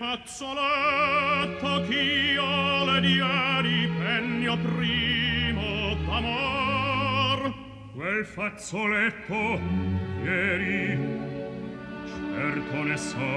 fazzoletto 0.07 1.83
ch'io 1.85 2.85
le 2.85 3.01
diedi 3.01 3.89
pegno 3.99 4.57
primo 4.57 5.95
d'amor. 6.05 7.53
Quel 7.93 8.25
fazzoletto 8.25 9.59
ieri 10.23 10.97
certo 12.33 12.83
ne 12.83 12.97
so. 12.97 13.35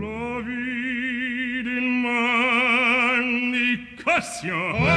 Lo 0.00 0.42
vidi 0.42 1.76
in 1.76 2.00
man 2.02 3.50
di 3.52 3.86
Cassio 4.02 4.56
oh, 4.56 4.88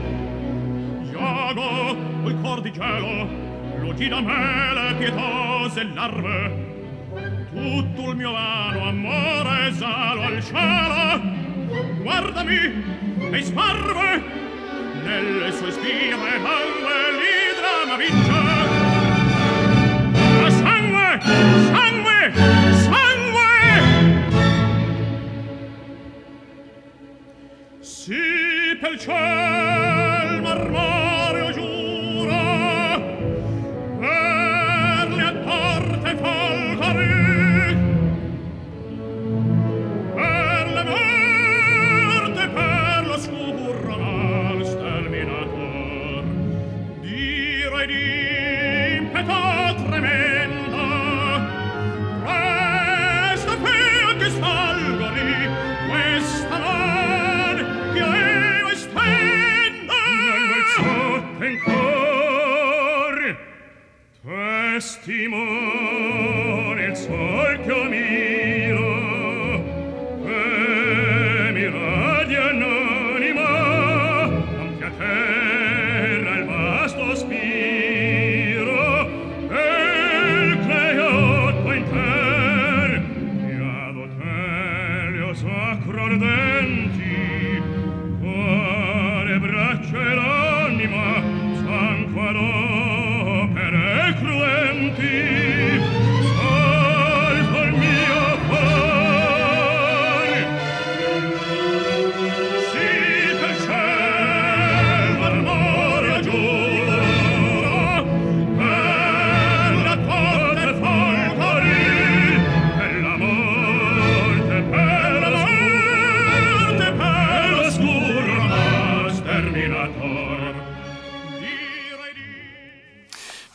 Iago, 1.11 1.97
col 2.23 2.41
cor 2.43 2.61
di 2.61 2.73
gelo 2.73 3.29
lucida 3.81 4.21
mele 4.21 4.95
pietose 4.99 5.85
larve 5.95 6.73
tutto 7.53 8.11
il 8.11 8.17
mio 8.17 8.33
vano 8.33 8.89
amore 8.89 9.69
esalo 9.69 10.23
al 10.23 10.43
cielo. 10.43 11.21
Guardami 12.03 12.85
e 13.33 13.43
sparve 13.43 14.23
nelle 15.03 15.53
sue 15.53 15.73
spire 15.73 16.17
langue 16.17 16.97
l'idra 17.19 17.87
ma 17.89 17.97
vince 17.97 18.44
che 28.85 28.91
il 28.91 28.99
ciel 28.99 30.43
marmore 30.43 30.94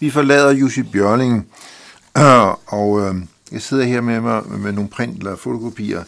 Vi 0.09 0.13
forlader 0.13 0.51
Jussi 0.51 0.83
Bjørling, 0.83 1.47
og 2.79 3.01
øh, 3.01 3.15
jeg 3.51 3.61
sidder 3.61 3.83
her 3.83 4.01
med 4.01 4.21
mig 4.21 4.43
med 4.59 4.71
nogle 4.71 4.89
print 4.89 5.17
eller 5.17 5.35
fotokopier. 5.35 6.03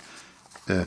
Øh, 0.69 0.85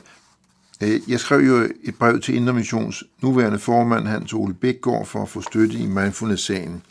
øh, 0.83 0.99
jeg 1.07 1.19
skrev 1.19 1.39
jo 1.39 1.69
et 1.83 1.95
brev 1.99 2.19
til 2.19 2.35
Indre 2.35 2.53
Missions 2.53 3.03
nuværende 3.21 3.59
formand, 3.59 4.07
Hans 4.07 4.33
Ole 4.33 4.53
Bækgaard, 4.53 5.05
for 5.05 5.21
at 5.21 5.29
få 5.29 5.41
støtte 5.41 5.77
i 5.77 5.85
mindfulness-sagen. 5.85 6.81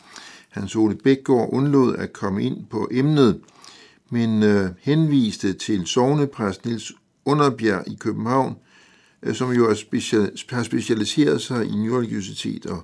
Hans 0.49 0.75
Ole 0.75 0.95
Bækgaard 0.95 1.49
undlod 1.51 1.95
at 1.95 2.13
komme 2.13 2.43
ind 2.43 2.65
på 2.71 2.89
emnet, 2.91 3.39
men 4.09 4.43
øh, 4.43 4.69
henviste 4.81 5.53
til 5.53 5.87
sovnepræst 5.87 6.65
Nils 6.65 6.91
Underbjerg 7.25 7.83
i 7.87 7.97
København, 7.99 8.55
øh, 9.23 9.35
som 9.35 9.51
jo 9.51 9.69
er 9.69 9.73
special, 9.73 10.31
har 10.49 10.63
specialiseret 10.63 11.41
sig 11.41 11.65
i 11.65 11.75
nyreligiositet 11.75 12.65
og 12.65 12.83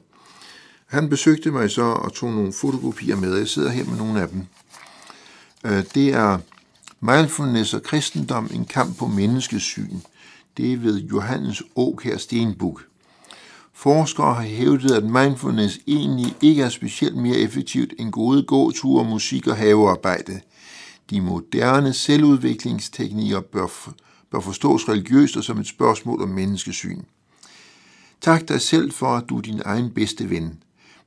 han 0.92 1.10
besøgte 1.10 1.52
mig 1.52 1.72
så 1.72 1.82
og 1.84 2.14
tog 2.14 2.32
nogle 2.32 2.54
fotokopier 2.54 3.16
med. 3.16 3.38
Jeg 3.38 3.48
sidder 3.48 3.70
her 3.70 3.86
med 3.86 3.98
nogle 3.98 4.22
af 4.22 4.30
dem. 4.30 4.46
Øh, 5.66 5.84
Det 5.94 6.14
er 6.14 6.38
Mindfulness 7.04 7.74
og 7.74 7.84
kristendom, 7.84 8.50
en 8.54 8.66
kamp 8.66 8.98
på 8.98 9.08
menneskesyn. 9.08 9.98
Det 10.58 10.74
er 10.74 10.78
ved 10.78 11.00
Johannes 11.00 11.64
Åkær 11.76 12.18
Stenbuk. 12.18 12.86
Forskere 13.74 14.34
har 14.34 14.42
hævdet, 14.42 14.92
at 14.92 15.04
mindfulness 15.04 15.80
egentlig 15.88 16.36
ikke 16.42 16.64
er 16.64 16.70
specielt 16.70 17.18
mere 17.18 17.36
effektivt 17.36 17.94
end 18.00 18.12
gode 18.12 18.44
gåture, 18.44 19.06
musik 19.06 19.48
og 19.48 19.58
havearbejde. 19.58 20.42
De 21.10 21.22
moderne 21.22 21.94
selvudviklingsteknikker 21.94 23.40
bør, 23.40 23.68
bør 24.32 24.40
forstås 24.40 24.90
religiøst 24.90 25.38
og 25.38 25.44
som 25.44 25.60
et 25.60 25.68
spørgsmål 25.68 26.22
om 26.22 26.30
menneskesyn. 26.30 27.02
Tak 28.22 28.48
dig 28.48 28.62
selv 28.62 28.92
for, 28.92 29.08
at 29.08 29.24
du 29.30 29.38
er 29.38 29.42
din 29.42 29.62
egen 29.66 29.90
bedste 29.90 30.30
ven. 30.30 30.60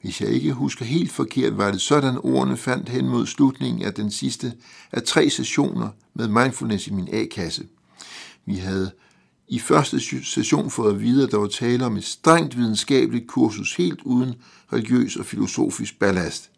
Hvis 0.04 0.20
jeg 0.20 0.30
ikke 0.30 0.52
husker 0.52 0.84
helt 0.84 1.12
forkert, 1.12 1.58
var 1.58 1.70
det 1.70 1.80
sådan, 1.80 2.18
ordene 2.22 2.56
fandt 2.56 2.88
hen 2.88 3.08
mod 3.08 3.26
slutningen 3.26 3.82
af 3.82 3.94
den 3.94 4.10
sidste 4.10 4.52
af 4.92 5.02
tre 5.02 5.30
sessioner 5.30 5.88
med 6.14 6.28
mindfulness 6.28 6.86
i 6.86 6.92
min 6.92 7.08
A-kasse. 7.12 7.64
Vi 8.46 8.54
havde 8.54 8.90
i 9.48 9.58
første 9.58 10.00
session 10.24 10.70
fået 10.70 10.94
at 10.94 11.00
vide, 11.00 11.24
at 11.24 11.30
der 11.30 11.38
var 11.38 11.46
tale 11.46 11.86
om 11.86 11.96
et 11.96 12.04
strengt 12.04 12.56
videnskabeligt 12.56 13.26
kursus 13.26 13.76
helt 13.76 14.00
uden 14.02 14.34
religiøs 14.72 15.16
og 15.16 15.26
filosofisk 15.26 15.98
ballast. 15.98 16.50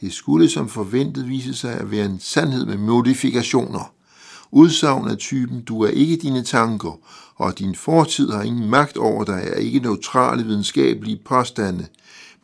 Det 0.00 0.12
skulle 0.12 0.48
som 0.48 0.68
forventet 0.68 1.28
vise 1.28 1.54
sig 1.54 1.74
at 1.74 1.90
være 1.90 2.06
en 2.06 2.20
sandhed 2.20 2.66
med 2.66 2.76
modifikationer. 2.76 3.92
Udsagn 4.50 5.08
af 5.08 5.18
typen, 5.18 5.62
du 5.62 5.82
er 5.82 5.90
ikke 5.90 6.16
dine 6.16 6.42
tanker, 6.42 6.98
og 7.34 7.58
din 7.58 7.74
fortid 7.74 8.30
har 8.30 8.42
ingen 8.42 8.70
magt 8.70 8.96
over 8.96 9.24
dig, 9.24 9.42
er 9.46 9.56
ikke 9.56 9.78
neutrale 9.78 10.44
videnskabelige 10.44 11.20
påstande, 11.24 11.86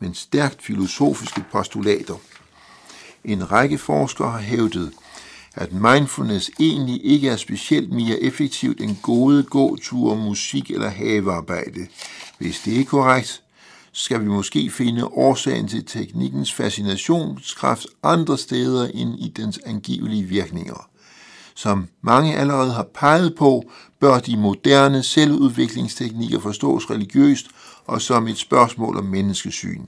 men 0.01 0.15
stærkt 0.15 0.63
filosofiske 0.63 1.45
postulater. 1.53 2.15
En 3.25 3.53
række 3.53 3.79
forskere 3.79 4.31
har 4.31 4.41
hævdet, 4.41 4.93
at 5.55 5.73
mindfulness 5.73 6.51
egentlig 6.61 7.05
ikke 7.05 7.29
er 7.29 7.37
specielt 7.37 7.93
mere 7.93 8.21
effektivt 8.21 8.81
end 8.81 8.97
gode 9.03 9.43
gåture, 9.43 10.17
musik 10.17 10.71
eller 10.71 10.89
havearbejde. 10.89 11.87
Hvis 12.39 12.61
det 12.65 12.81
er 12.81 12.85
korrekt, 12.85 13.43
skal 13.93 14.21
vi 14.21 14.27
måske 14.27 14.71
finde 14.71 15.05
årsagen 15.05 15.69
til 15.69 15.85
teknikkens 15.85 16.53
fascinationskraft 16.53 17.87
andre 18.03 18.39
steder 18.39 18.89
end 18.95 19.19
i 19.19 19.33
dens 19.37 19.61
angivelige 19.67 20.23
virkninger. 20.23 20.89
Som 21.55 21.89
mange 22.03 22.37
allerede 22.37 22.73
har 22.73 22.87
peget 22.95 23.35
på, 23.35 23.71
bør 24.01 24.19
de 24.19 24.37
moderne 24.37 25.03
selvudviklingsteknikker 25.03 26.41
forstås 26.41 26.91
religiøst 26.91 27.47
og 27.87 28.03
som 28.03 28.29
et 28.29 28.39
spørgsmål 28.39 28.97
om 28.97 29.05
menneskesyn. 29.05 29.83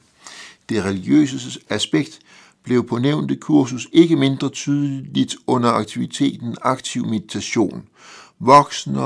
Det 0.69 0.85
religiøse 0.85 1.61
aspekt 1.69 2.19
blev 2.63 2.89
på 2.89 2.99
nævnte 2.99 3.37
kursus 3.37 3.89
ikke 3.93 4.17
mindre 4.17 4.49
tydeligt 4.49 5.37
under 5.47 5.71
aktiviteten 5.71 6.57
aktiv 6.63 7.07
meditation. 7.07 7.85
Voksne 8.39 9.01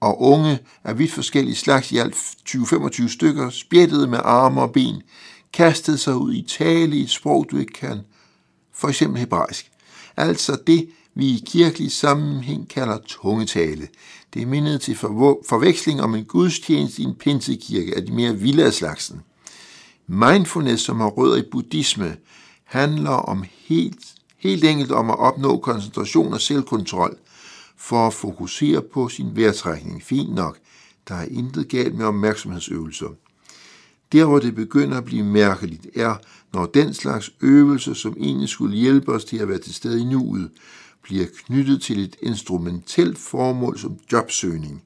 og 0.00 0.22
unge 0.22 0.58
af 0.84 0.98
vidt 0.98 1.12
forskellige 1.12 1.56
slags, 1.56 1.92
i 1.92 1.96
alt 1.96 2.14
20-25 2.48 3.08
stykker, 3.08 3.50
spjættede 3.50 4.06
med 4.06 4.18
arme 4.24 4.60
og 4.60 4.72
ben, 4.72 5.02
kastede 5.52 5.98
sig 5.98 6.16
ud 6.16 6.34
i 6.34 6.42
tale 6.42 6.96
i 6.96 7.02
et 7.02 7.10
sprog, 7.10 7.46
du 7.50 7.58
ikke 7.58 7.72
kan, 7.72 8.00
for 8.74 8.88
eksempel 8.88 9.18
hebraisk. 9.18 9.70
Altså 10.16 10.58
det, 10.66 10.88
vi 11.14 11.26
i 11.26 11.44
kirkelig 11.46 11.92
sammenhæng 11.92 12.68
kalder 12.68 12.98
tungetale. 13.06 13.88
Det 14.34 14.48
mindede 14.48 14.78
til 14.78 14.96
forveksling 14.96 16.02
om 16.02 16.14
en 16.14 16.24
gudstjeneste 16.24 17.02
i 17.02 17.04
en 17.04 17.14
pinsekirke 17.14 17.96
af 17.96 18.06
de 18.06 18.12
mere 18.12 18.36
vilde 18.36 18.64
af 18.64 18.72
slagsen. 18.72 19.20
Mindfulness, 20.06 20.82
som 20.82 21.00
har 21.00 21.08
rødder 21.08 21.36
i 21.36 21.48
buddhisme, 21.50 22.16
handler 22.64 23.10
om 23.10 23.44
helt, 23.56 24.14
helt 24.38 24.64
enkelt 24.64 24.92
om 24.92 25.10
at 25.10 25.18
opnå 25.18 25.58
koncentration 25.58 26.32
og 26.32 26.40
selvkontrol 26.40 27.16
for 27.76 28.06
at 28.06 28.14
fokusere 28.14 28.82
på 28.82 29.08
sin 29.08 29.36
vejrtrækning. 29.36 30.02
Fint 30.02 30.34
nok, 30.34 30.58
der 31.08 31.14
er 31.14 31.26
intet 31.30 31.68
galt 31.68 31.94
med 31.94 32.06
opmærksomhedsøvelser. 32.06 33.08
Der, 34.12 34.24
hvor 34.24 34.38
det 34.38 34.54
begynder 34.54 34.98
at 34.98 35.04
blive 35.04 35.24
mærkeligt, 35.24 35.86
er, 35.96 36.14
når 36.52 36.66
den 36.66 36.94
slags 36.94 37.30
øvelser, 37.40 37.94
som 37.94 38.16
egentlig 38.20 38.48
skulle 38.48 38.76
hjælpe 38.76 39.12
os 39.12 39.24
til 39.24 39.36
at 39.36 39.48
være 39.48 39.58
til 39.58 39.74
stede 39.74 40.00
i 40.00 40.04
nuet, 40.04 40.50
bliver 41.02 41.26
knyttet 41.46 41.82
til 41.82 42.04
et 42.04 42.16
instrumentelt 42.22 43.18
formål 43.18 43.78
som 43.78 43.98
jobsøgning. 44.12 44.82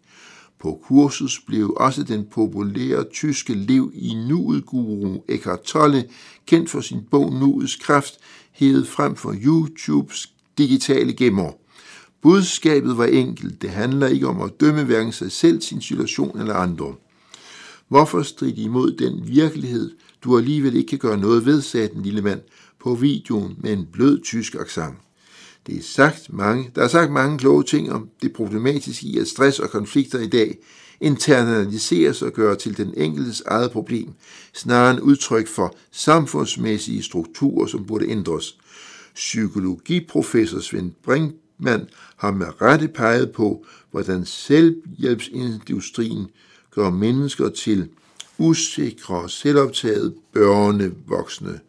På 0.59 0.81
kursus 0.85 1.41
blev 1.47 1.75
også 1.77 2.03
den 2.03 2.27
populære 2.31 3.05
tyske 3.13 3.55
lev 3.55 3.93
i 3.95 4.15
nuet 4.15 4.67
guru 4.67 5.23
Eckhart 5.29 5.63
Tolle, 5.63 6.05
kendt 6.47 6.71
for 6.71 6.81
sin 6.81 7.01
bog 7.11 7.33
Nuets 7.33 7.77
Kraft, 7.77 8.15
hævet 8.53 8.89
frem 8.89 9.17
for 9.17 9.35
YouTubes 9.45 10.33
digitale 10.59 11.13
gemmer. 11.13 11.53
Budskabet 12.23 12.99
var 12.99 13.05
enkelt. 13.05 13.63
Det 13.63 13.71
handler 13.71 14.07
ikke 14.07 14.29
om 14.29 14.41
at 14.41 14.61
dømme 14.61 14.85
hverken 14.85 15.13
sig 15.13 15.33
selv, 15.33 15.61
sin 15.61 15.81
situation 15.81 16.39
eller 16.41 16.55
andre. 16.55 16.95
Hvorfor 17.89 18.23
stride 18.23 18.63
imod 18.63 18.93
den 18.93 19.29
virkelighed, 19.29 19.97
du 20.25 20.39
alligevel 20.39 20.77
ikke 20.77 20.89
kan 20.89 20.99
gøre 20.99 21.19
noget 21.19 21.47
ved, 21.47 21.63
sagde 21.63 21.89
den 21.89 22.03
lille 22.03 22.23
mand 22.23 22.41
på 22.81 22.95
videoen 22.95 23.55
med 23.59 23.73
en 23.73 23.87
blød 23.93 24.23
tysk 24.23 24.55
accent. 24.55 25.04
Det 25.67 25.79
er 25.79 25.83
sagt 25.83 26.33
mange, 26.33 26.71
der 26.75 26.83
er 26.83 26.89
sagt 26.89 27.13
mange 27.13 27.39
kloge 27.39 27.65
ting 27.65 27.93
om 27.93 28.09
det 28.23 28.33
problematiske 28.33 29.07
i, 29.07 29.19
at 29.19 29.29
stress 29.29 29.59
og 29.59 29.71
konflikter 29.71 30.19
i 30.19 30.27
dag 30.27 30.59
internaliseres 31.01 32.23
og 32.23 32.33
gør 32.33 32.55
til 32.55 32.77
den 32.77 32.95
enkeltes 32.97 33.41
eget 33.41 33.71
problem, 33.71 34.13
snarere 34.55 34.91
end 34.91 35.01
udtryk 35.01 35.49
for 35.49 35.77
samfundsmæssige 35.91 37.03
strukturer, 37.03 37.67
som 37.67 37.85
burde 37.85 38.09
ændres. 38.09 38.59
Psykologiprofessor 39.15 40.61
Svend 40.61 40.93
Brinkmann 41.05 41.89
har 42.17 42.31
med 42.31 42.63
rette 42.63 42.89
peget 42.89 43.33
på, 43.33 43.67
hvordan 43.91 44.25
selvhjælpsindustrien 44.25 46.27
gør 46.71 46.91
mennesker 46.91 47.49
til 47.49 47.89
usikre 48.39 49.15
og 49.15 49.31
selvoptaget 49.31 50.15
børnevoksne, 50.33 51.61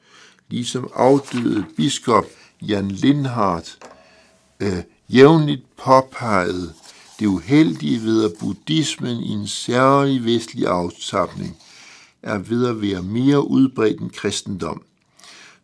ligesom 0.49 0.89
afdøde 0.95 1.65
biskop 1.77 2.25
Jan 2.61 2.91
Lindhardt 2.91 3.77
øh, 4.59 4.83
jævnligt 5.09 5.77
påpegede 5.77 6.73
det 7.19 7.25
uheldige 7.25 8.03
ved, 8.03 8.23
at 8.23 8.31
buddhismen 8.39 9.17
i 9.17 9.29
en 9.29 9.47
særlig 9.47 10.25
vestlig 10.25 10.67
aftapning 10.67 11.57
er 12.23 12.37
ved 12.37 12.67
at 12.67 12.81
være 12.81 13.01
mere 13.01 13.47
udbredt 13.47 14.01
end 14.01 14.11
kristendom. 14.11 14.81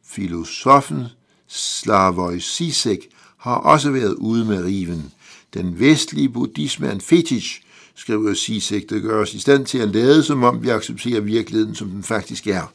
Filosofen 0.05 1.05
Slavoj 1.47 2.39
Zizek 2.39 2.99
har 3.37 3.55
også 3.55 3.91
været 3.91 4.13
ude 4.13 4.45
med 4.45 4.63
riven. 4.63 5.11
Den 5.53 5.79
vestlige 5.79 6.29
buddhisme 6.29 6.87
er 6.87 6.91
en 6.91 7.01
fetish, 7.01 7.61
skriver 7.95 8.33
Zizek, 8.33 8.89
der 8.89 8.99
gør 8.99 9.21
os 9.21 9.33
i 9.33 9.39
stand 9.39 9.65
til 9.65 9.77
at 9.77 9.89
lade, 9.89 10.23
som 10.23 10.43
om 10.43 10.63
vi 10.63 10.69
accepterer 10.69 11.21
virkeligheden, 11.21 11.75
som 11.75 11.89
den 11.89 12.03
faktisk 12.03 12.47
er. 12.47 12.71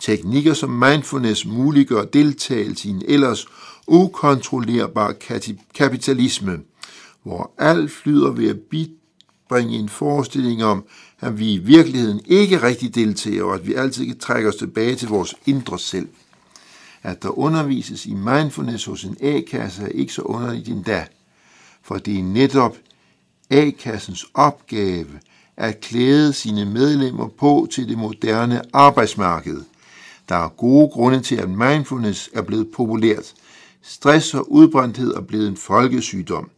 Teknikker 0.00 0.54
som 0.54 0.70
mindfulness 0.70 1.46
muliggør 1.46 2.04
deltagelse 2.04 2.88
i 2.88 2.90
en 2.90 3.02
ellers 3.08 3.46
ukontrollerbar 3.86 5.14
kapitalisme, 5.74 6.58
hvor 7.22 7.50
alt 7.58 7.90
flyder 7.90 8.30
ved 8.30 8.48
at 8.48 8.58
bibringe 8.60 9.78
en 9.78 9.88
forestilling 9.88 10.64
om, 10.64 10.84
at 11.20 11.38
vi 11.38 11.52
i 11.52 11.58
virkeligheden 11.58 12.20
ikke 12.26 12.62
rigtig 12.62 12.94
deltager, 12.94 13.44
og 13.44 13.54
at 13.54 13.66
vi 13.66 13.74
altid 13.74 14.06
kan 14.06 14.18
trække 14.18 14.48
os 14.48 14.56
tilbage 14.56 14.94
til 14.94 15.08
vores 15.08 15.34
indre 15.46 15.78
selv. 15.78 16.08
At 17.02 17.22
der 17.22 17.38
undervises 17.38 18.06
i 18.06 18.14
mindfulness 18.14 18.84
hos 18.84 19.04
en 19.04 19.16
A-kasse 19.22 19.82
er 19.82 19.88
ikke 19.88 20.12
så 20.12 20.22
underligt 20.22 20.68
endda, 20.68 21.06
for 21.82 21.98
det 21.98 22.18
er 22.18 22.22
netop 22.22 22.76
A-kassens 23.50 24.26
opgave 24.34 25.20
at 25.56 25.80
klæde 25.80 26.32
sine 26.32 26.64
medlemmer 26.64 27.28
på 27.28 27.68
til 27.70 27.88
det 27.88 27.98
moderne 27.98 28.62
arbejdsmarked– 28.72 29.60
der 30.28 30.34
er 30.34 30.48
gode 30.48 30.88
grunde 30.88 31.20
til, 31.20 31.36
at 31.36 31.50
mindfulness 31.50 32.30
er 32.34 32.42
blevet 32.42 32.68
populært. 32.74 33.34
Stress 33.82 34.34
og 34.34 34.52
udbrændthed 34.52 35.14
er 35.14 35.20
blevet 35.20 35.48
en 35.48 35.56
folkesygdom. 35.56 36.50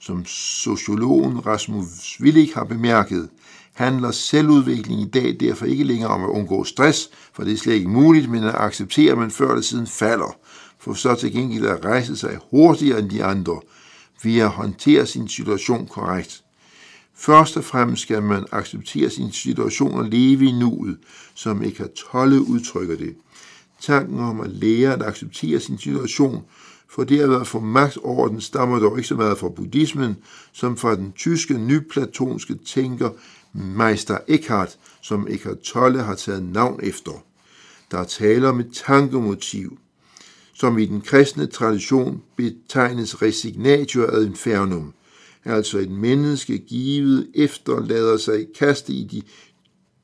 Som 0.00 0.24
sociologen 0.26 1.46
Rasmus 1.46 2.20
Willig 2.20 2.50
har 2.54 2.64
bemærket, 2.64 3.28
handler 3.74 4.10
selvudvikling 4.10 5.00
i 5.00 5.08
dag 5.08 5.36
derfor 5.40 5.66
ikke 5.66 5.84
længere 5.84 6.10
om 6.10 6.24
at 6.24 6.28
undgå 6.28 6.64
stress, 6.64 7.10
for 7.32 7.44
det 7.44 7.52
er 7.52 7.56
slet 7.56 7.74
ikke 7.74 7.88
muligt, 7.88 8.30
men 8.30 8.44
at 8.44 8.54
acceptere, 8.54 9.12
at 9.12 9.18
man 9.18 9.30
før 9.30 9.48
eller 9.48 9.62
siden 9.62 9.86
falder, 9.86 10.36
for 10.78 10.92
så 10.92 11.14
til 11.14 11.32
gengæld 11.32 11.66
at 11.66 11.84
rejse 11.84 12.16
sig 12.16 12.38
hurtigere 12.50 12.98
end 12.98 13.10
de 13.10 13.24
andre, 13.24 13.60
ved 14.22 14.38
at 14.38 14.48
håndtere 14.48 15.06
sin 15.06 15.28
situation 15.28 15.86
korrekt. 15.86 16.42
Først 17.20 17.56
og 17.56 17.64
fremmest 17.64 18.02
skal 18.02 18.22
man 18.22 18.44
acceptere 18.52 19.10
sin 19.10 19.32
situation 19.32 19.98
og 19.98 20.04
leve 20.04 20.44
i 20.44 20.52
nuet, 20.52 20.98
som 21.34 21.62
Eckhart 21.62 21.90
Tolle 21.92 22.40
udtrykker 22.40 22.96
det. 22.96 23.14
Tanken 23.80 24.20
om 24.20 24.40
at 24.40 24.50
lære 24.50 24.92
at 24.92 25.02
acceptere 25.02 25.60
sin 25.60 25.78
situation, 25.78 26.44
for 26.88 27.04
det 27.04 27.20
at 27.20 27.30
være 27.30 27.44
for 27.44 27.60
magt 27.60 27.96
over 27.96 28.28
den, 28.28 28.40
stammer 28.40 28.78
dog 28.78 28.98
ikke 28.98 29.08
så 29.08 29.14
meget 29.14 29.38
fra 29.38 29.48
buddhismen, 29.48 30.16
som 30.52 30.76
fra 30.76 30.96
den 30.96 31.12
tyske 31.12 31.58
nyplatonske 31.58 32.54
tænker 32.54 33.10
Meister 33.52 34.18
Eckhart, 34.28 34.78
som 35.02 35.26
Eckhart 35.30 35.58
Tolle 35.58 36.02
har 36.02 36.14
taget 36.14 36.42
navn 36.42 36.80
efter. 36.82 37.24
Der 37.90 37.98
er 37.98 38.04
tale 38.04 38.48
om 38.48 38.60
et 38.60 38.70
tankemotiv, 38.86 39.78
som 40.54 40.78
i 40.78 40.86
den 40.86 41.00
kristne 41.00 41.46
tradition 41.46 42.22
betegnes 42.36 43.22
resignatio 43.22 44.06
ad 44.06 44.26
infernum, 44.26 44.92
altså 45.48 45.78
et 45.78 45.90
menneske 45.90 46.58
givet 46.58 47.26
efterlader 47.34 48.16
sig 48.16 48.46
kaste 48.58 48.92
i 48.92 49.04
de 49.04 49.22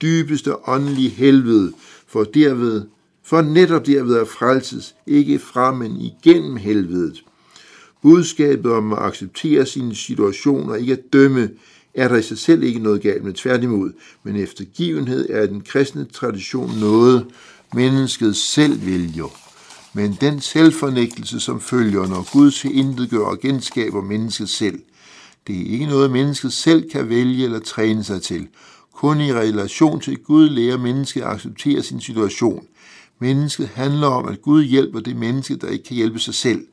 dybeste 0.03 0.69
åndelige 0.69 1.09
helvede, 1.09 1.73
for 2.07 2.25
derved, 2.25 2.83
for 3.25 3.43
netop 3.43 3.87
derved 3.87 4.15
er 4.15 4.25
frelses, 4.25 4.95
ikke 5.07 5.39
fra, 5.39 5.75
men 5.75 5.97
igennem 5.97 6.57
helvedet. 6.57 7.25
Budskabet 8.03 8.73
om 8.73 8.93
at 8.93 8.99
acceptere 8.99 9.67
sine 9.67 9.95
situationer, 9.95 10.75
ikke 10.75 10.93
at 10.93 11.13
dømme, 11.13 11.51
er 11.95 12.09
der 12.09 12.17
i 12.17 12.23
sig 12.23 12.39
selv 12.39 12.63
ikke 12.63 12.79
noget 12.79 13.03
galt 13.03 13.25
med 13.25 13.33
tværtimod, 13.33 13.93
men 14.23 14.37
eftergivenhed 14.37 15.31
er 15.31 15.47
den 15.47 15.61
kristne 15.61 16.05
tradition 16.05 16.79
noget, 16.81 17.27
mennesket 17.75 18.37
selv 18.37 18.87
vælger. 18.87 19.41
Men 19.93 20.17
den 20.21 20.41
selvfornægtelse, 20.41 21.41
som 21.41 21.61
følger, 21.61 22.07
når 22.07 22.33
Gud 22.33 22.51
til 22.51 22.79
intet 22.79 23.11
gør 23.11 23.25
og 23.25 23.41
genskaber 23.41 24.03
mennesket 24.03 24.49
selv– 24.49 24.79
det 25.47 25.61
er 25.61 25.73
ikke 25.73 25.87
noget, 25.87 26.11
mennesket 26.11 26.53
selv 26.53 26.91
kan 26.91 27.09
vælge 27.09 27.45
eller 27.45 27.59
træne 27.59 28.05
sig 28.05 28.23
til. 28.23 28.49
Kun 28.93 29.21
i 29.21 29.33
relation 29.33 30.01
til 30.01 30.19
Gud 30.19 30.49
lærer 30.49 30.79
mennesket 30.79 31.21
at 31.21 31.27
acceptere 31.27 31.83
sin 31.83 32.01
situation. 32.01 32.67
Mennesket 33.19 33.69
handler 33.75 34.07
om, 34.07 34.29
at 34.29 34.43
Gud 34.43 34.65
hjælper 34.65 35.01
det 35.01 35.17
menneske, 35.17 35.57
der 35.57 35.69
ikke 35.69 35.85
kan 35.85 35.97
hjælpe 35.97 36.19
sig 36.19 36.35
selv. 36.35 36.67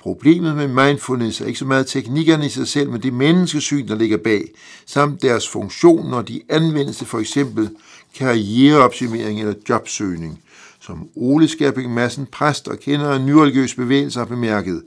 Problemet 0.00 0.56
med 0.56 0.68
mindfulness 0.68 1.40
er 1.40 1.46
ikke 1.46 1.58
så 1.58 1.64
meget 1.64 1.86
teknikkerne 1.86 2.46
i 2.46 2.48
sig 2.48 2.68
selv, 2.68 2.90
men 2.90 3.02
det 3.02 3.12
menneskesyn, 3.12 3.88
der 3.88 3.94
ligger 3.94 4.16
bag, 4.16 4.44
samt 4.86 5.22
deres 5.22 5.48
funktion, 5.48 6.10
når 6.10 6.22
de 6.22 6.40
anvendes 6.48 6.96
til 6.96 7.06
for 7.06 7.18
eksempel 7.18 7.70
karriereoptimering 8.14 9.40
eller 9.40 9.54
jobsøgning. 9.68 10.40
Som 10.80 11.08
Ole 11.14 11.48
Skærping 11.48 11.94
Madsen, 11.94 12.26
præst 12.26 12.68
og 12.68 12.78
kender 12.78 13.10
af 13.10 13.20
nyreligiøs 13.20 13.74
bevægelse, 13.74 14.18
har 14.18 14.26
bemærket, 14.26 14.82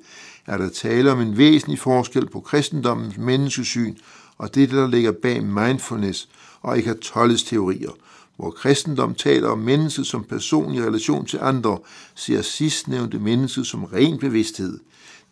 er 0.48 0.58
der 0.58 0.70
tale 0.70 1.12
om 1.12 1.22
en 1.22 1.38
væsentlig 1.38 1.80
forskel 1.80 2.30
på 2.30 2.40
kristendommens 2.40 3.18
menneskesyn 3.18 3.96
og 4.38 4.56
det, 4.56 4.72
der 4.72 4.88
ligger 4.88 5.12
bag 5.12 5.44
mindfulness 5.44 6.30
og 6.62 6.78
Eckhart 6.78 6.98
Tolles 6.98 7.44
teorier. 7.44 7.92
Hvor 8.38 8.52
kristendom 8.52 9.16
taler 9.16 9.48
om 9.48 9.60
mennesket 9.60 10.08
som 10.08 10.24
person 10.24 10.74
i 10.74 10.82
relation 10.82 11.26
til 11.26 11.40
andre, 11.42 11.78
ser 12.16 12.42
sidstnævnte 12.42 13.20
mennesket 13.20 13.68
som 13.68 13.84
ren 13.84 14.20
bevidsthed. 14.20 14.80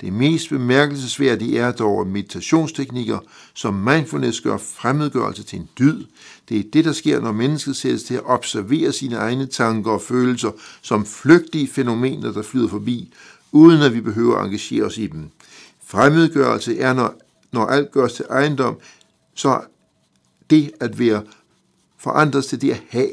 Det 0.02 0.14
mest 0.14 0.50
bemærkelsesværdige 0.50 1.60
er 1.60 1.72
dog 1.72 2.08
meditationsteknikker, 2.08 3.20
som 3.54 3.74
mindfulness 3.74 4.42
gør 4.42 4.58
fremmedgørelse 4.58 5.44
til 5.44 5.60
en 5.60 5.70
dyd. 5.80 6.06
Det 6.50 6.60
er 6.60 6.64
det, 6.74 6.86
der 6.86 6.92
sker, 6.92 7.20
når 7.20 7.32
mennesket 7.32 7.76
sættes 7.76 8.04
til 8.04 8.14
at 8.14 8.26
observere 8.26 8.92
sine 8.92 9.16
egne 9.16 9.46
tanker 9.46 9.92
og 9.92 10.02
følelser 10.02 10.52
som 10.82 11.06
flygtige 11.06 11.68
fænomener, 11.68 12.32
der 12.32 12.42
flyder 12.42 12.68
forbi, 12.68 13.14
uden 13.54 13.82
at 13.82 13.94
vi 13.94 14.02
behøver 14.02 14.36
at 14.38 14.46
engagere 14.46 14.84
os 14.84 14.98
i 14.98 15.08
dem. 15.08 15.30
Fremmedgørelse 15.86 16.80
er, 16.80 16.94
når, 16.94 17.14
når 17.52 17.66
alt 17.66 17.92
gøres 17.92 18.14
til 18.14 18.26
ejendom, 18.30 18.78
så 19.34 19.62
det 20.50 20.72
at 20.80 21.00
være 21.00 21.24
forandret 21.98 22.46
til 22.46 22.62
det 22.62 22.72
at 22.72 22.84
have. 22.90 23.10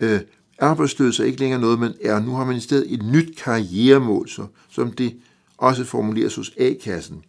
Øh, 0.00 0.20
arbejdsløs 0.58 1.20
er 1.20 1.24
ikke 1.24 1.40
længere 1.40 1.60
noget, 1.60 1.78
man 1.78 1.94
er. 2.02 2.20
Nu 2.20 2.34
har 2.34 2.44
man 2.44 2.56
i 2.56 2.60
stedet 2.60 2.92
et 2.94 3.02
nyt 3.02 3.36
karrieremål, 3.36 4.28
så, 4.28 4.46
som 4.70 4.92
det 4.92 5.16
også 5.58 5.84
formuleres 5.84 6.34
hos 6.34 6.52
A-kassen. 6.56 7.22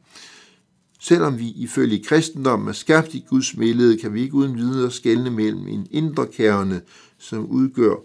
Selvom 1.00 1.40
vi 1.40 1.50
ifølge 1.50 2.04
kristendommen 2.04 2.68
er 2.68 2.74
skabt 2.74 3.14
i 3.14 3.26
Guds 3.30 3.54
billede, 3.54 3.98
kan 3.98 4.14
vi 4.14 4.22
ikke 4.22 4.34
uden 4.34 4.58
videre 4.58 4.92
skelne 4.92 5.30
mellem 5.30 5.68
en 5.68 5.88
indre 5.92 6.28
kerne, 6.28 6.82
som 7.18 7.46
udgør 7.46 7.96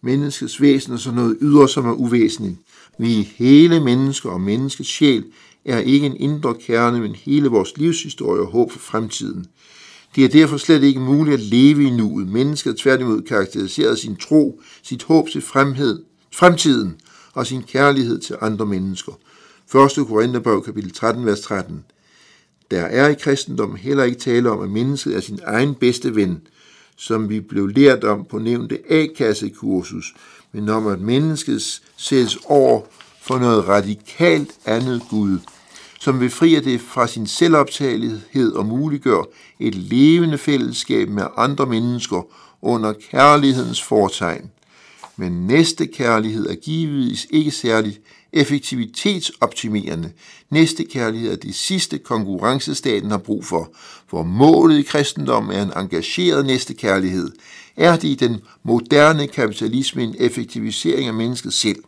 menneskets 0.00 0.60
væsen, 0.60 0.92
og 0.92 0.98
så 0.98 1.12
noget 1.12 1.38
ydre, 1.40 1.68
som 1.68 1.86
er 1.86 1.92
uvæsentligt. 1.92 2.56
Vi 2.98 3.28
hele 3.36 3.80
mennesker 3.80 4.30
og 4.30 4.40
menneskets 4.40 4.88
sjæl 4.88 5.24
er 5.64 5.78
ikke 5.78 6.06
en 6.06 6.16
indre 6.16 6.54
kerne, 6.54 7.00
men 7.00 7.14
hele 7.14 7.48
vores 7.48 7.76
livshistorie 7.76 8.40
og 8.40 8.46
håb 8.46 8.72
for 8.72 8.78
fremtiden. 8.78 9.46
Det 10.14 10.24
er 10.24 10.28
derfor 10.28 10.56
slet 10.56 10.82
ikke 10.82 11.00
muligt 11.00 11.34
at 11.34 11.40
leve 11.40 11.84
i 11.84 11.90
nuet. 11.90 12.28
Mennesket 12.28 12.76
tværtimod 12.76 13.22
karakteriserer 13.22 13.94
sin 13.94 14.16
tro, 14.16 14.60
sit 14.82 15.02
håb 15.02 15.28
til 15.28 15.40
fremhed, 15.40 16.02
fremtiden 16.32 17.00
og 17.32 17.46
sin 17.46 17.62
kærlighed 17.62 18.18
til 18.18 18.36
andre 18.40 18.66
mennesker. 18.66 19.12
1. 19.74 20.06
Korintherbrev 20.06 20.62
kapitel 20.64 20.92
13, 20.92 21.26
vers 21.26 21.40
13. 21.40 21.84
Der 22.70 22.80
er 22.80 23.08
i 23.08 23.14
kristendommen 23.14 23.78
heller 23.78 24.04
ikke 24.04 24.18
tale 24.18 24.50
om, 24.50 24.60
at 24.60 24.70
mennesket 24.70 25.16
er 25.16 25.20
sin 25.20 25.40
egen 25.44 25.74
bedste 25.74 26.14
ven, 26.14 26.40
som 26.96 27.28
vi 27.28 27.40
blev 27.40 27.66
lært 27.66 28.04
om 28.04 28.26
på 28.30 28.38
nævnte 28.38 28.78
A-kassekursus, 28.90 30.14
men 30.52 30.68
om 30.68 30.86
at 30.86 31.00
mennesket 31.00 31.80
sættes 31.96 32.38
over 32.44 32.82
for 33.22 33.38
noget 33.38 33.68
radikalt 33.68 34.50
andet 34.66 35.02
Gud, 35.10 35.38
som 36.00 36.18
befrier 36.18 36.60
det 36.60 36.80
fra 36.80 37.06
sin 37.06 37.26
selvoptagelighed 37.26 38.52
og 38.52 38.66
muliggør 38.66 39.22
et 39.58 39.74
levende 39.74 40.38
fællesskab 40.38 41.08
med 41.08 41.24
andre 41.36 41.66
mennesker 41.66 42.26
under 42.62 42.92
kærlighedens 43.10 43.82
fortegn. 43.82 44.50
Men 45.16 45.46
næste 45.46 45.86
kærlighed 45.86 46.46
er 46.46 46.54
givetvis 46.54 47.26
ikke 47.30 47.50
særligt 47.50 48.00
effektivitetsoptimerende. 48.32 50.12
Næste 50.50 50.84
kærlighed 50.84 51.32
er 51.32 51.36
det 51.36 51.54
sidste 51.54 51.98
konkurrencestaten 51.98 53.10
har 53.10 53.18
brug 53.18 53.44
for, 53.44 53.70
hvor 54.10 54.22
målet 54.22 54.78
i 54.78 54.82
kristendommen 54.82 55.56
er 55.56 55.62
en 55.62 55.72
engageret 55.76 56.46
næste 56.46 56.74
kærlighed. 56.74 57.30
Er 57.80 57.96
det 57.96 58.08
i 58.08 58.14
den 58.14 58.36
moderne 58.62 59.26
kapitalisme 59.26 60.02
en 60.02 60.14
effektivisering 60.18 61.08
af 61.08 61.14
mennesket 61.14 61.52
selv, 61.52 61.84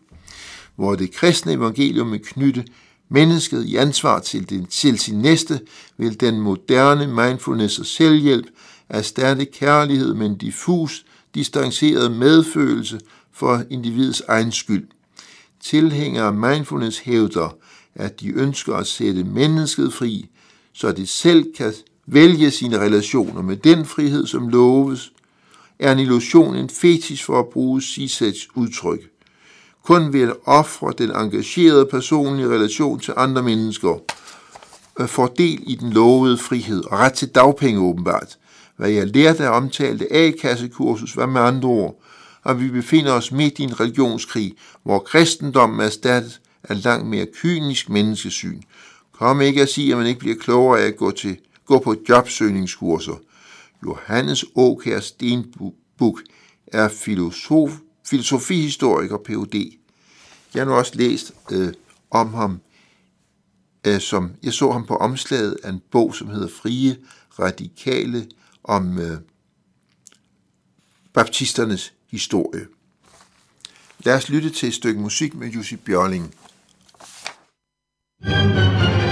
hvor 0.76 0.94
det 0.94 1.12
kristne 1.12 1.52
evangelium 1.52 2.12
vil 2.12 2.20
knytte 2.24 2.64
mennesket 3.08 3.64
i 3.64 3.76
ansvar 3.76 4.18
til, 4.18 4.50
den, 4.50 4.66
til 4.66 4.98
sin 4.98 5.18
næste, 5.18 5.60
vil 5.96 6.20
den 6.20 6.40
moderne 6.40 7.06
mindfulness 7.06 7.78
og 7.78 7.86
selvhjælp 7.86 8.46
erstatte 8.88 9.44
kærlighed 9.44 10.14
med 10.14 10.26
en 10.26 10.36
diffus, 10.36 11.04
distanceret 11.34 12.12
medfølelse 12.12 13.00
for 13.32 13.62
individets 13.70 14.22
egen 14.28 14.52
skyld. 14.52 14.88
Tilhængere 15.60 16.26
af 16.26 16.34
mindfulness 16.34 16.98
hævder, 16.98 17.56
at 17.94 18.20
de 18.20 18.28
ønsker 18.28 18.74
at 18.74 18.86
sætte 18.86 19.24
mennesket 19.24 19.92
fri, 19.92 20.28
så 20.72 20.92
det 20.92 21.08
selv 21.08 21.54
kan 21.56 21.72
vælge 22.06 22.50
sine 22.50 22.78
relationer 22.78 23.42
med 23.42 23.56
den 23.56 23.84
frihed, 23.84 24.26
som 24.26 24.48
loves, 24.48 25.11
er 25.78 25.92
en 25.92 25.98
illusion 25.98 26.56
en 26.56 26.70
fetis 26.70 27.22
for 27.22 27.38
at 27.38 27.48
bruge 27.48 27.82
Sisets 27.82 28.48
udtryk. 28.54 29.00
Kun 29.84 30.12
ved 30.12 30.22
at 30.22 30.36
ofre 30.44 30.92
den 30.98 31.10
engagerede 31.10 31.86
person 31.86 32.38
i 32.38 32.46
relation 32.46 33.00
til 33.00 33.14
andre 33.16 33.42
mennesker, 33.42 34.02
øh, 35.00 35.08
får 35.08 35.26
del 35.26 35.62
i 35.66 35.74
den 35.74 35.92
lovede 35.92 36.38
frihed 36.38 36.84
og 36.84 36.98
ret 36.98 37.12
til 37.12 37.28
dagpenge 37.28 37.80
åbenbart. 37.80 38.38
Hvad 38.76 38.90
jeg 38.90 39.06
lærte 39.06 39.44
af 39.44 39.56
omtalte 39.56 40.12
A-kassekursus 40.12 41.16
var 41.16 41.26
med 41.26 41.40
andre 41.40 41.68
ord, 41.68 42.02
og 42.42 42.60
vi 42.60 42.68
befinder 42.68 43.12
os 43.12 43.32
midt 43.32 43.58
i 43.58 43.62
en 43.62 43.80
religionskrig, 43.80 44.54
hvor 44.82 44.98
kristendommen 44.98 45.80
er 45.80 45.84
erstattet 45.84 46.40
af 46.64 46.84
langt 46.84 47.06
mere 47.06 47.26
kynisk 47.34 47.88
menneskesyn. 47.88 48.60
Kom 49.12 49.40
ikke 49.40 49.62
at 49.62 49.68
sige, 49.68 49.92
at 49.92 49.98
man 49.98 50.06
ikke 50.06 50.20
bliver 50.20 50.36
klogere 50.36 50.80
af 50.80 50.86
at 50.86 50.96
gå, 50.96 51.10
til, 51.10 51.36
gå 51.66 51.78
på 51.78 51.96
jobsøgningskurser. 52.08 53.14
Johannes 53.86 54.44
Åkær 54.54 55.00
Stenbuk 55.00 56.22
er 56.66 56.88
filosof, 56.88 57.70
filosofihistoriker 58.06 59.16
Ph.D. 59.16 59.78
Jeg 60.54 60.60
har 60.60 60.64
nu 60.64 60.72
også 60.72 60.92
læst 60.94 61.32
øh, 61.52 61.72
om 62.10 62.34
ham, 62.34 62.60
øh, 63.86 64.00
som 64.00 64.30
jeg 64.42 64.52
så 64.52 64.70
ham 64.72 64.86
på 64.86 64.96
omslaget 64.96 65.56
af 65.64 65.70
en 65.70 65.82
bog, 65.90 66.14
som 66.14 66.28
hedder 66.28 66.48
Frie 66.48 66.96
Radikale, 67.38 68.26
om 68.64 68.98
øh, 68.98 69.18
baptisternes 71.12 71.92
historie. 72.10 72.66
Lad 74.04 74.14
os 74.16 74.28
lytte 74.28 74.50
til 74.50 74.68
et 74.68 74.74
stykke 74.74 75.00
musik 75.00 75.34
med 75.34 75.48
Jussi 75.48 75.76
Bjørling. 75.76 76.34
thank 78.24 79.06
you 79.06 79.11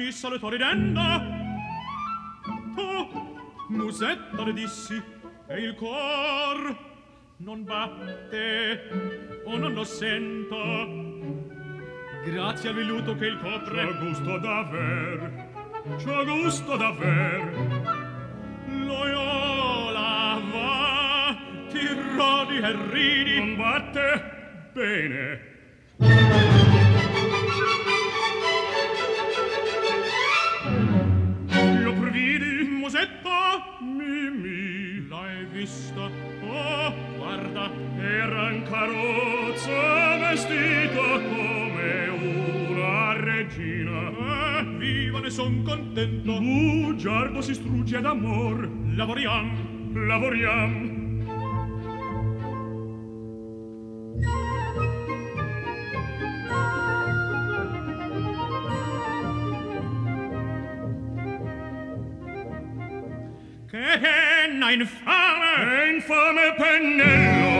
mi 0.00 0.10
salutò 0.12 0.48
ridendo 0.48 1.00
tu 2.74 3.36
musetta 3.68 4.42
le 4.44 4.54
dissi 4.54 5.02
e 5.46 5.60
il 5.60 5.74
cor 5.74 6.88
non 7.36 7.64
batte 7.64 9.42
o 9.44 9.58
non 9.58 9.74
lo 9.74 9.84
sento. 9.84 10.56
Grazie 12.24 12.70
al 12.70 12.74
velluto 12.74 13.14
che 13.16 13.26
il 13.26 13.38
copre. 13.40 13.84
C'ho 13.84 13.98
gusto 13.98 14.38
d'aver 14.38 15.48
C'ho 16.02 16.24
gusto 16.24 16.76
d'aver. 16.76 17.40
Loyola 18.66 20.40
va 20.52 21.36
Ti 21.68 21.86
rodi 22.16 22.56
e 22.56 22.76
ridi. 22.90 23.38
Non 23.38 23.56
batte 23.56 24.70
bene 24.72 26.49
vista 35.60 36.10
oh 36.42 36.94
guarda 37.18 37.70
era 37.98 38.46
un 38.46 38.62
carrozza 38.62 40.16
vestito 40.16 41.02
come 41.02 42.08
una 42.08 43.12
regina. 43.12 44.08
Eh, 44.08 44.64
viva 44.78 45.20
ne 45.20 45.28
son 45.28 45.62
contento. 45.62 46.40
Bugiardo 46.40 47.42
si 47.42 47.52
strugge 47.52 48.00
d'amor 48.00 48.70
lavoriam. 48.96 49.96
Lavoriam. 50.06 50.89
men 64.60 64.68
ein 64.68 64.86
Fahrer. 64.86 65.88
Infame 65.88 66.52
Penello. 66.56 67.50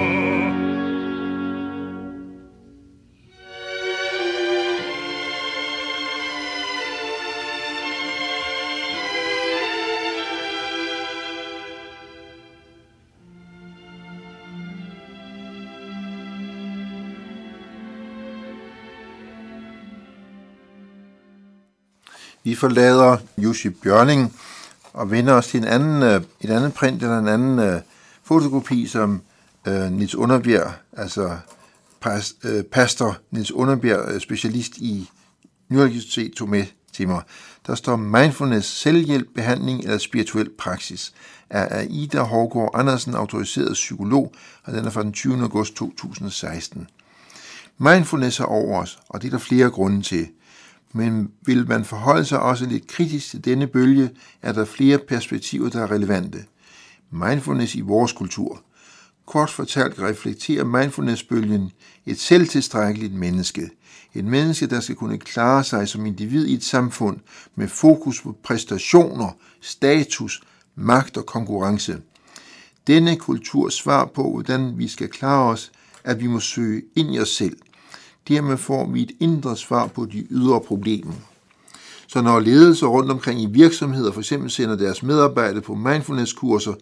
Vi 22.43 22.55
forlader 22.55 23.19
Jussi 23.37 23.69
Bjørning 23.69 24.33
og 24.93 25.11
vender 25.11 25.33
os 25.33 25.47
til 25.47 25.61
en 25.61 25.67
anden, 25.67 26.03
øh, 26.03 26.23
et 26.41 26.51
andet 26.51 26.75
print 26.75 27.03
eller 27.03 27.19
en 27.19 27.29
anden 27.29 27.59
øh, 27.59 27.81
fotokopi, 28.23 28.87
som 28.87 29.23
øh, 29.69 29.93
Nils 29.93 30.15
Underbjerg, 30.15 30.73
altså 30.93 31.37
pas, 32.01 32.35
øh, 32.45 32.65
pastor 32.65 33.17
Nils 33.31 33.53
Underbjerg, 33.53 34.09
øh, 34.09 34.21
specialist 34.21 34.77
i 34.77 35.11
Universitet, 35.71 36.33
tog 36.33 36.49
med 36.49 36.65
til 36.93 37.09
mig. 37.09 37.23
Der 37.67 37.75
står 37.75 37.97
Mindfulness, 37.97 38.69
selvhjælp, 38.69 39.29
behandling 39.35 39.83
eller 39.83 39.99
spirituel 39.99 40.51
praksis 40.59 41.13
er 41.51 41.87
Ida 41.91 42.23
Hårgaard 42.23 42.71
Andersen, 42.75 43.15
autoriseret 43.15 43.73
psykolog, 43.73 44.33
og 44.65 44.73
den 44.73 44.85
er 44.85 44.91
fra 44.91 45.03
den 45.03 45.13
20. 45.13 45.43
august 45.43 45.75
2016. 45.75 46.89
Mindfulness 47.79 48.41
er 48.41 48.45
over 48.45 48.83
os, 48.83 48.99
og 49.09 49.23
det 49.23 49.27
er 49.27 49.31
der 49.31 49.39
flere 49.39 49.71
grunde 49.71 50.03
til. 50.03 50.29
Men 50.95 51.31
vil 51.43 51.69
man 51.69 51.85
forholde 51.85 52.25
sig 52.25 52.41
også 52.41 52.67
lidt 52.67 52.87
kritisk 52.87 53.31
til 53.31 53.45
denne 53.45 53.67
bølge, 53.67 54.11
er 54.43 54.53
der 54.53 54.65
flere 54.65 54.99
perspektiver, 54.99 55.69
der 55.69 55.83
er 55.83 55.91
relevante. 55.91 56.45
Mindfulness 57.11 57.75
i 57.75 57.81
vores 57.81 58.13
kultur. 58.13 58.63
Kort 59.27 59.51
fortalt 59.51 59.99
reflekterer 59.99 60.65
mindfulnessbølgen 60.65 61.71
et 62.07 62.21
selvtilstrækkeligt 62.21 63.15
menneske. 63.15 63.71
Et 64.15 64.25
menneske, 64.25 64.67
der 64.67 64.81
skal 64.81 64.95
kunne 64.95 65.19
klare 65.19 65.65
sig 65.65 65.89
som 65.89 66.07
individ 66.07 66.47
i 66.47 66.55
et 66.55 66.65
samfund 66.65 67.19
med 67.55 67.69
fokus 67.69 68.21
på 68.23 68.37
præstationer, 68.43 69.37
status, 69.61 70.43
magt 70.75 71.17
og 71.17 71.27
konkurrence. 71.27 71.99
Denne 72.87 73.17
kulturs 73.17 73.75
svar 73.75 74.05
på, 74.05 74.31
hvordan 74.31 74.79
vi 74.79 74.89
skal 74.89 75.09
klare 75.09 75.51
os, 75.51 75.73
at 76.05 76.21
vi 76.21 76.27
må 76.27 76.41
søge 76.41 76.83
ind 76.97 77.15
i 77.15 77.19
os 77.19 77.29
selv– 77.29 77.57
Dermed 78.31 78.57
får 78.57 78.87
vi 78.87 79.03
et 79.03 79.13
indre 79.21 79.57
svar 79.57 79.87
på 79.87 80.05
de 80.05 80.27
ydre 80.31 80.61
problemer. 80.61 81.13
Så 82.07 82.23
når 82.23 82.41
ledelser 82.41 82.87
rundt 82.87 83.11
omkring 83.11 83.43
i 83.43 83.47
virksomheder 83.47 84.13
for 84.13 84.21
eksempel 84.21 84.51
sender 84.51 84.77
deres 84.77 85.03
medarbejdere 85.03 85.63
på 85.63 85.75
mindfulness-kurser, 85.75 86.75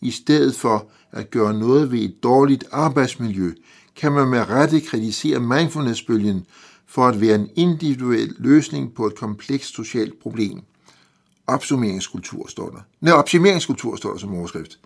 i 0.00 0.10
stedet 0.10 0.54
for 0.54 0.86
at 1.12 1.30
gøre 1.30 1.54
noget 1.54 1.92
ved 1.92 1.98
et 1.98 2.22
dårligt 2.22 2.64
arbejdsmiljø, 2.72 3.52
kan 3.96 4.12
man 4.12 4.28
med 4.28 4.50
rette 4.50 4.80
kritisere 4.80 5.40
mindfulness-bølgen 5.40 6.46
for 6.86 7.06
at 7.06 7.20
være 7.20 7.34
en 7.34 7.48
individuel 7.56 8.34
løsning 8.38 8.94
på 8.94 9.06
et 9.06 9.18
komplekst 9.18 9.74
socialt 9.74 10.22
problem. 10.22 10.60
Opsummeringskultur 11.46 12.46
står 12.48 12.70
der. 12.70 12.80
Nej, 13.00 13.14
optimeringskultur 13.14 13.96
står 13.96 14.10
der 14.10 14.18
som 14.18 14.34
overskrift. 14.34 14.78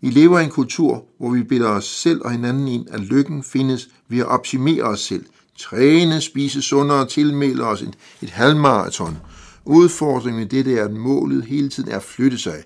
Vi 0.00 0.10
lever 0.10 0.38
i 0.38 0.44
en 0.44 0.50
kultur, 0.50 1.04
hvor 1.18 1.30
vi 1.30 1.42
bilder 1.42 1.68
os 1.68 1.84
selv 1.84 2.20
og 2.24 2.30
hinanden 2.30 2.68
ind, 2.68 2.86
at 2.90 3.00
lykken 3.00 3.42
findes 3.42 3.88
ved 4.08 4.18
at 4.18 4.26
optimere 4.26 4.82
os 4.82 5.00
selv. 5.00 5.24
Træne, 5.58 6.20
spise 6.20 6.62
sundere, 6.62 7.08
tilmelde 7.08 7.64
os 7.64 7.82
et, 7.82 7.94
et 8.22 8.30
halvmarathon. 8.30 9.16
Udfordringen 9.64 10.40
med 10.40 10.48
dette 10.48 10.78
er, 10.78 10.84
at 10.84 10.92
målet 10.92 11.44
hele 11.44 11.68
tiden 11.68 11.90
er 11.90 11.96
at 11.96 12.02
flytte 12.02 12.38
sig. 12.38 12.64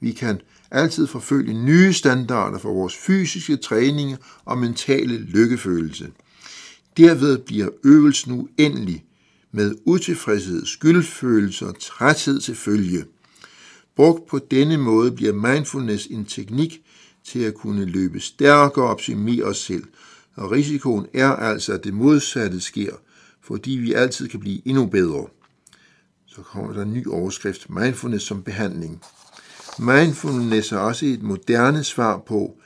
Vi 0.00 0.12
kan 0.12 0.40
altid 0.70 1.06
forfølge 1.06 1.64
nye 1.64 1.92
standarder 1.92 2.58
for 2.58 2.72
vores 2.72 2.96
fysiske 2.96 3.56
træning 3.56 4.16
og 4.44 4.58
mentale 4.58 5.18
lykkefølelse. 5.18 6.10
Derved 6.96 7.38
bliver 7.38 7.68
øvelsen 7.84 8.32
uendelig 8.32 9.04
med 9.52 9.74
utilfredshed, 9.86 10.66
skyldfølelse 10.66 11.66
og 11.66 11.80
træthed 11.80 12.40
til 12.40 12.54
følge. 12.54 13.04
Brugt 13.96 14.26
på 14.26 14.38
denne 14.50 14.76
måde 14.76 15.12
bliver 15.12 15.32
mindfulness 15.32 16.06
en 16.06 16.24
teknik 16.24 16.80
til 17.24 17.38
at 17.40 17.54
kunne 17.54 17.84
løbe 17.84 18.20
stærkere 18.20 18.84
og 18.84 18.90
optimere 18.90 19.44
os 19.44 19.58
selv, 19.58 19.84
og 20.36 20.50
risikoen 20.50 21.06
er 21.14 21.30
altså, 21.30 21.72
at 21.72 21.84
det 21.84 21.94
modsatte 21.94 22.60
sker, 22.60 22.92
fordi 23.42 23.70
vi 23.70 23.92
altid 23.92 24.28
kan 24.28 24.40
blive 24.40 24.68
endnu 24.68 24.86
bedre. 24.86 25.26
Så 26.26 26.42
kommer 26.42 26.72
der 26.72 26.82
en 26.82 26.92
ny 26.92 27.06
overskrift, 27.06 27.70
mindfulness 27.70 28.26
som 28.26 28.42
behandling. 28.42 29.02
Mindfulness 29.78 30.72
er 30.72 30.78
også 30.78 31.06
et 31.06 31.22
moderne 31.22 31.84
svar 31.84 32.18
på, 32.26 32.56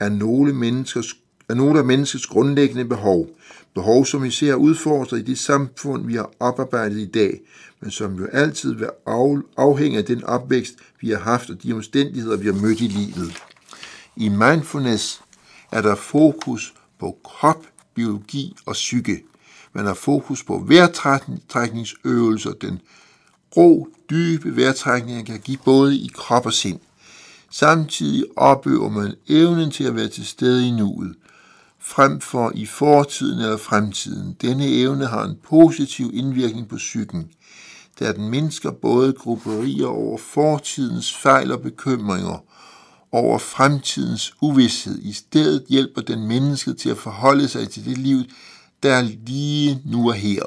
at 0.00 0.12
nogle, 0.12 0.52
menneskers, 0.52 1.14
at 1.48 1.56
nogle 1.56 1.78
af 1.78 1.84
menneskets 1.84 2.26
grundlæggende 2.26 2.84
behov, 2.84 3.28
behov 3.74 4.06
som 4.06 4.22
vi 4.22 4.30
ser 4.30 4.54
udfordret 4.54 5.18
i 5.18 5.22
det 5.22 5.38
samfund, 5.38 6.06
vi 6.06 6.14
har 6.14 6.30
oparbejdet 6.40 6.98
i 6.98 7.10
dag, 7.10 7.40
men 7.84 7.90
som 7.90 8.14
jo 8.14 8.26
altid 8.32 8.74
vil 8.74 8.88
afhænge 9.56 9.98
af 9.98 10.04
den 10.04 10.24
opvækst, 10.24 10.74
vi 11.00 11.10
har 11.10 11.18
haft 11.18 11.50
og 11.50 11.62
de 11.62 11.72
omstændigheder, 11.72 12.36
vi 12.36 12.46
har 12.46 12.52
mødt 12.52 12.80
i 12.80 12.86
livet. 12.88 13.42
I 14.16 14.28
mindfulness 14.28 15.22
er 15.72 15.82
der 15.82 15.94
fokus 15.94 16.74
på 16.98 17.18
krop, 17.24 17.66
biologi 17.94 18.56
og 18.66 18.72
psyke. 18.72 19.22
Man 19.72 19.86
har 19.86 19.94
fokus 19.94 20.44
på 20.44 20.64
vejrtrækningsøvelser, 20.68 22.52
den 22.52 22.80
ro, 23.56 23.88
dybe 24.10 24.56
vejrtrækning 24.56 25.26
kan 25.26 25.40
give 25.40 25.58
både 25.64 25.96
i 25.96 26.10
krop 26.14 26.46
og 26.46 26.52
sind. 26.52 26.80
Samtidig 27.50 28.24
opøver 28.36 28.88
man 28.90 29.14
evnen 29.28 29.70
til 29.70 29.84
at 29.84 29.96
være 29.96 30.08
til 30.08 30.26
stede 30.26 30.68
i 30.68 30.70
nuet, 30.70 31.14
frem 31.80 32.20
for 32.20 32.52
i 32.54 32.66
fortiden 32.66 33.40
eller 33.40 33.56
fremtiden. 33.56 34.36
Denne 34.42 34.66
evne 34.66 35.06
har 35.06 35.24
en 35.24 35.36
positiv 35.48 36.10
indvirkning 36.14 36.68
på 36.68 36.76
psyken 36.76 37.30
da 38.00 38.12
den 38.12 38.28
mindsker 38.28 38.70
både 38.70 39.12
grupperier 39.12 39.86
over 39.86 40.18
fortidens 40.18 41.16
fejl 41.16 41.52
og 41.52 41.62
bekymringer, 41.62 42.44
over 43.12 43.38
fremtidens 43.38 44.34
uvidshed. 44.40 44.98
I 45.02 45.12
stedet 45.12 45.64
hjælper 45.68 46.00
den 46.00 46.26
mennesket 46.28 46.76
til 46.78 46.90
at 46.90 46.98
forholde 46.98 47.48
sig 47.48 47.70
til 47.70 47.84
det 47.84 47.98
liv, 47.98 48.18
der 48.82 48.94
er 48.94 49.02
lige 49.02 49.82
nu 49.84 50.08
og 50.08 50.14
her. 50.14 50.42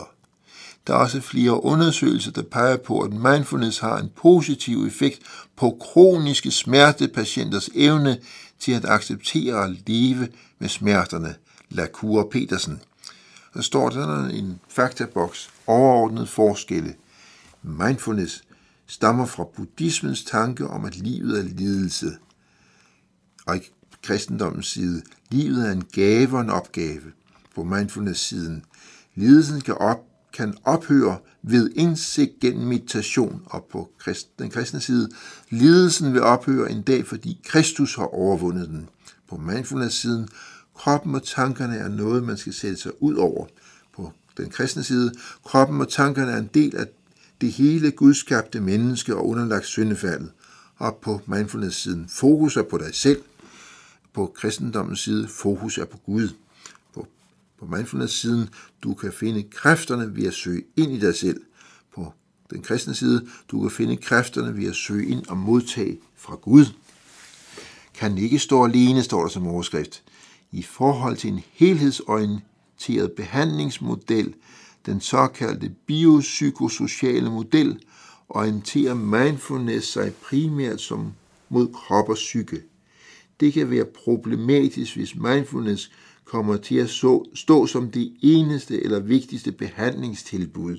Der 0.88 0.94
er 0.94 0.98
også 0.98 1.22
flere 1.22 1.64
undersøgelser, 1.64 2.32
der 2.32 2.42
peger 2.42 2.78
på, 2.78 3.00
at 3.00 3.14
mindfulness 3.14 3.80
har 3.80 3.98
en 3.98 4.12
positiv 4.16 4.86
effekt 4.86 5.20
på 5.56 5.78
kroniske 5.82 6.52
smertepatienters 6.52 7.70
evne 7.76 8.18
til 8.60 8.72
at 8.72 8.86
acceptere 8.86 9.64
at 9.64 9.72
leve 9.88 10.28
med 10.60 10.70
smerterne. 10.70 11.36
Lacour 11.70 12.28
Petersen. 12.32 12.82
Der 13.54 13.62
står 13.62 13.90
der 13.90 14.26
en 14.26 14.60
faktaboks, 14.70 15.50
overordnet 15.68 16.30
forskelle– 16.30 16.94
Mindfulness 17.68 18.44
stammer 18.88 19.26
fra 19.26 19.44
buddhismens 19.56 20.24
tanke 20.24 20.68
om, 20.68 20.86
at 20.86 20.96
livet 20.96 21.40
er 21.40 21.44
lidelse. 21.44 22.18
Og 23.46 23.58
i 23.58 23.60
kristendommens 24.04 24.68
side, 24.68 25.02
livet 25.30 25.68
er 25.68 25.72
en 25.72 25.84
gave 25.92 26.36
og 26.36 26.42
en 26.42 26.50
opgave. 26.50 27.12
På 27.56 27.64
mindfulness-siden, 27.64 28.66
lidelsen 29.16 29.62
kan, 29.62 29.78
op, 29.78 30.06
kan 30.34 30.58
ophøre 30.64 31.18
ved 31.44 31.72
indsigt 31.76 32.40
gennem 32.42 32.68
meditation, 32.68 33.42
og 33.46 33.68
på 33.72 33.90
den 34.40 34.50
kristne 34.50 34.80
side, 34.80 35.10
lidelsen 35.50 36.14
vil 36.14 36.22
ophøre 36.22 36.72
en 36.72 36.82
dag, 36.82 37.08
fordi 37.08 37.42
Kristus 37.46 37.96
har 37.96 38.14
overvundet 38.14 38.70
den. 38.70 38.90
På 39.30 39.38
mindfulness-siden, 39.38 40.30
kroppen 40.76 41.16
og 41.16 41.24
tankerne 41.24 41.78
er 41.78 41.88
noget, 41.88 42.24
man 42.24 42.38
skal 42.38 42.54
sætte 42.54 42.78
sig 42.78 43.04
ud 43.04 43.16
over. 43.16 43.46
På 43.96 44.12
den 44.38 44.50
kristne 44.50 44.84
side, 44.84 45.14
kroppen 45.46 45.82
og 45.82 45.90
tankerne 45.90 46.32
er 46.32 46.38
en 46.38 46.50
del 46.54 46.76
af 46.76 46.86
det 47.42 47.52
hele 47.52 47.92
gudskabte 47.92 48.62
menneske 48.62 49.16
og 49.16 49.28
underlagt 49.28 49.66
syndefaldet. 49.66 50.32
Og 50.76 50.96
på 50.96 51.22
mindfulness-siden, 51.26 52.10
fokus 52.10 52.58
er 52.58 52.64
på 52.64 52.78
dig 52.78 52.96
selv. 52.96 53.22
På 54.14 54.34
kristendommens 54.36 55.00
side, 55.00 55.28
fokus 55.28 55.78
er 55.78 55.86
på 55.86 55.98
Gud. 55.98 56.30
På, 56.94 57.08
på 57.60 57.66
mindfulness-siden, 57.66 58.50
du 58.84 58.94
kan 58.94 59.14
finde 59.14 59.44
kræfterne 59.44 60.16
ved 60.16 60.28
at 60.28 60.34
søge 60.34 60.64
ind 60.76 60.92
i 60.92 61.00
dig 61.00 61.16
selv. 61.16 61.42
På 61.96 62.14
den 62.50 62.62
kristne 62.62 62.96
side, 62.96 63.28
du 63.52 63.62
kan 63.62 63.72
finde 63.72 63.98
kræfterne 63.98 64.58
ved 64.58 64.68
at 64.68 64.76
søge 64.76 65.08
ind 65.08 65.28
og 65.28 65.38
modtage 65.38 66.00
fra 66.16 66.36
Gud. 66.36 66.66
Kan 67.94 68.18
ikke 68.18 68.40
stå 68.40 68.66
alene, 68.66 69.04
står 69.04 69.22
der 69.22 69.30
som 69.30 69.48
overskrift. 69.48 70.04
I 70.52 70.64
forhold 70.64 71.18
til 71.18 71.30
en 71.30 71.42
helhedsorienteret 71.52 73.12
behandlingsmodel, 73.12 74.34
den 74.88 75.02
såkaldte 75.02 75.72
biopsykosociale 75.86 77.30
model 77.30 77.80
orienterer 78.30 78.94
mindfulness 78.94 79.88
sig 79.88 80.14
primært 80.14 80.82
som 80.82 81.14
mod 81.50 81.68
krop 81.74 82.10
og 82.10 82.16
psyke. 82.16 82.62
Det 83.40 83.54
kan 83.54 83.70
være 83.70 83.86
problematisk, 83.86 84.96
hvis 84.96 85.16
mindfulness 85.16 85.92
kommer 86.26 86.58
til 86.58 86.76
at 86.76 86.90
stå 87.34 87.68
som 87.68 87.92
det 87.92 88.14
eneste 88.22 88.84
eller 88.84 89.00
vigtigste 89.00 89.52
behandlingstilbud. 89.52 90.78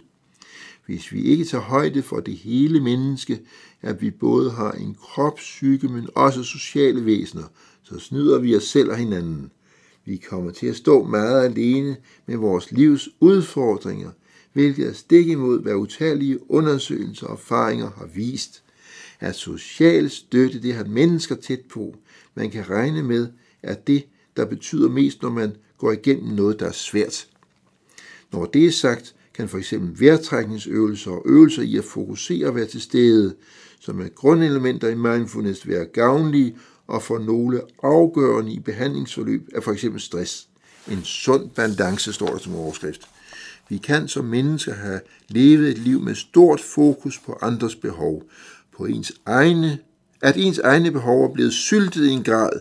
Hvis 0.86 1.12
vi 1.12 1.22
ikke 1.22 1.44
tager 1.44 1.64
højde 1.64 2.02
for 2.02 2.20
det 2.20 2.36
hele 2.36 2.80
menneske, 2.80 3.40
at 3.82 4.02
vi 4.02 4.11
både 4.11 4.50
har 4.50 4.72
en 4.72 4.96
krop, 5.00 5.36
psyke, 5.36 5.88
men 5.88 6.09
også 6.14 6.42
sociale 6.42 7.04
væsener, 7.04 7.44
så 7.82 7.98
snyder 7.98 8.38
vi 8.38 8.56
os 8.56 8.64
selv 8.64 8.90
og 8.90 8.96
hinanden. 8.96 9.50
Vi 10.09 10.16
kommer 10.16 10.50
til 10.50 10.66
at 10.66 10.76
stå 10.76 11.04
meget 11.04 11.44
alene 11.44 11.96
med 12.26 12.36
vores 12.36 12.72
livs 12.72 13.09
udfordringer, 13.20 14.11
hvilket 14.52 14.88
er 14.88 14.92
stik 14.92 15.28
imod, 15.28 15.62
hvad 15.62 15.74
utallige 15.74 16.50
undersøgelser 16.50 17.26
og 17.26 17.32
erfaringer 17.32 17.90
har 17.96 18.06
vist. 18.14 18.62
At 19.20 19.34
social 19.34 20.11
støtte, 20.11 20.62
det 20.62 20.74
har 20.74 20.84
mennesker 20.84 21.34
tæt 21.34 21.61
på. 21.61 21.96
Man 22.34 22.50
kan 22.50 22.70
regne 22.70 23.02
med, 23.02 23.28
at 23.62 23.86
det, 23.86 24.04
der 24.36 24.44
betyder 24.44 24.88
mest, 24.88 25.22
når 25.22 25.30
man 25.30 25.56
går 25.78 25.92
igennem 25.92 26.34
noget, 26.34 26.61
der 26.61 26.66
er 26.66 26.72
svært. 26.72 27.28
Når 28.32 28.44
det 28.44 28.66
er 28.66 28.70
sagt, 28.70 29.14
kan 29.34 29.48
for 29.48 29.59
eksempel 29.59 30.00
vejrtrækningsøvelser 30.00 31.11
og 31.11 31.22
øvelser 31.26 31.62
i 31.62 31.76
at 31.76 31.84
fokusere 31.84 32.46
og 32.46 32.54
være 32.54 32.66
til 32.66 32.80
stede, 32.80 33.34
som 33.80 34.00
er 34.00 34.09
grundelementer 34.09 34.88
i 34.88 34.94
mindfulness, 34.94 35.68
være 35.68 35.84
gavnlige 35.84 36.56
og 36.89 37.03
for 37.03 37.18
nogle 37.18 37.61
afgørende 37.82 38.53
i 38.53 38.61
behandlingsforløb 38.61 39.49
af 39.55 39.62
for 39.62 39.72
eksempel 39.72 40.01
stress. 40.01 40.49
En 40.91 41.05
sund 41.05 41.51
balance 41.51 42.12
står 42.12 42.26
der 42.26 42.39
som 42.39 42.55
overskrift. 42.55 43.09
Vi 43.68 43.78
kan 43.78 44.09
som 44.09 44.24
mennesker 44.24 44.74
have 44.74 45.01
levet 45.28 45.68
et 45.68 45.78
liv 45.78 46.01
med 46.01 46.14
stort 46.14 46.61
fokus 46.61 47.18
på 47.18 47.39
andres 47.43 47.76
behov, 47.76 48.22
på 48.76 48.84
ens 48.84 49.12
egne, 49.26 49.78
at 50.22 50.36
ens 50.36 50.59
egne 50.59 50.91
behov 50.91 51.24
er 51.24 51.32
blevet 51.32 51.53
syltet 51.53 52.07
i 52.07 52.11
en 52.11 52.22
grad, 52.22 52.61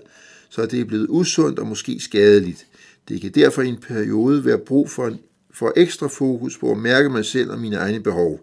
så 0.50 0.66
det 0.66 0.80
er 0.80 0.86
blevet 0.86 1.08
usundt 1.10 1.60
og 1.60 1.68
måske 1.68 2.00
skadeligt. 2.00 2.68
Det 3.08 3.22
kan 3.22 3.32
derfor 3.32 3.62
i 3.62 3.68
en 3.68 3.78
periode 3.88 4.46
være 4.46 4.58
brug 4.58 4.90
for, 4.90 5.08
en, 5.08 5.20
for 5.54 5.74
ekstra 5.76 6.08
fokus 6.08 6.58
på 6.58 6.72
at 6.72 6.78
mærke 6.78 7.10
mig 7.10 7.26
selv 7.26 7.52
og 7.52 7.60
mine 7.60 7.76
egne 7.76 8.00
behov. 8.00 8.40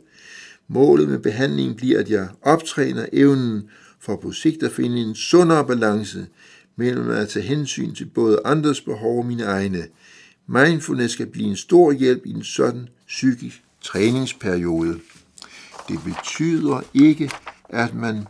Målet 0.69 1.09
med 1.09 1.19
behandlingen 1.19 1.75
bliver, 1.75 2.01
at 2.01 2.11
jeg 2.11 2.29
optræner 2.43 3.07
evnen 3.13 3.69
for 4.05 4.17
på 4.17 4.33
sigt 4.33 4.63
at 4.63 4.73
finde 4.73 5.01
en 5.01 5.15
sundere 5.15 5.67
balance 5.67 6.27
mellem 6.77 7.11
at 7.11 7.29
tage 7.29 7.47
hensyn 7.47 7.95
til 7.95 8.05
både 8.05 8.41
andres 8.45 8.81
behov 8.81 9.19
og 9.19 9.27
mine 9.27 9.45
egne. 9.45 9.87
Mindfulness 10.47 11.15
skal 11.15 11.27
blive 11.27 11.49
en 11.49 11.57
stor 11.57 11.93
hjælp 11.93 12.27
i 12.27 12.31
en 12.31 12.45
sådan 12.45 12.89
psykisk 13.07 13.63
træningsperiode. 13.81 15.01
Det 15.89 16.01
betyder 16.05 16.81
ikke, 16.95 17.31
at 17.69 17.95
man 17.95 18.27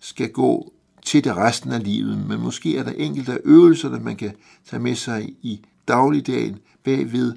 skal 0.00 0.30
gå 0.30 0.72
til 1.04 1.24
det 1.24 1.36
resten 1.36 1.72
af 1.72 1.84
livet, 1.84 2.28
men 2.28 2.40
måske 2.40 2.76
er 2.76 2.82
der 2.82 2.92
enkelte 2.92 3.32
af 3.32 3.38
øvelserne, 3.44 3.98
man 3.98 4.16
kan 4.16 4.32
tage 4.70 4.82
med 4.82 4.94
sig 4.94 5.28
i 5.42 5.60
dagligdagen 5.88 6.58
bagved, 6.84 7.32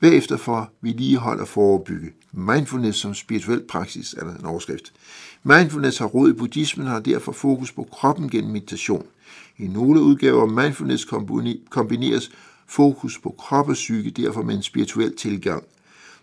bagefter 0.00 0.36
for 0.36 0.70
vedligehold 0.80 1.40
og 1.40 1.48
forebygge. 1.48 2.10
Mindfulness 2.32 2.98
som 2.98 3.14
spirituel 3.14 3.62
praksis 3.68 4.14
er 4.18 4.24
der 4.24 4.34
en 4.34 4.44
overskrift. 4.44 4.92
Mindfulness 5.42 5.98
har 5.98 6.06
råd 6.06 6.30
i 6.30 6.32
buddhismen 6.32 6.86
har 6.86 7.00
derfor 7.00 7.32
fokus 7.32 7.72
på 7.72 7.88
kroppen 7.92 8.30
gennem 8.30 8.52
meditation. 8.52 9.06
I 9.58 9.66
nogle 9.66 10.00
udgaver 10.00 10.42
af 10.42 10.48
mindfulness 10.48 11.06
kombineres 11.70 12.30
fokus 12.66 13.18
på 13.18 13.34
krop 13.38 13.68
og 13.68 13.74
psyke 13.74 14.10
derfor 14.10 14.42
med 14.42 14.54
en 14.54 14.62
spirituel 14.62 15.16
tilgang, 15.16 15.64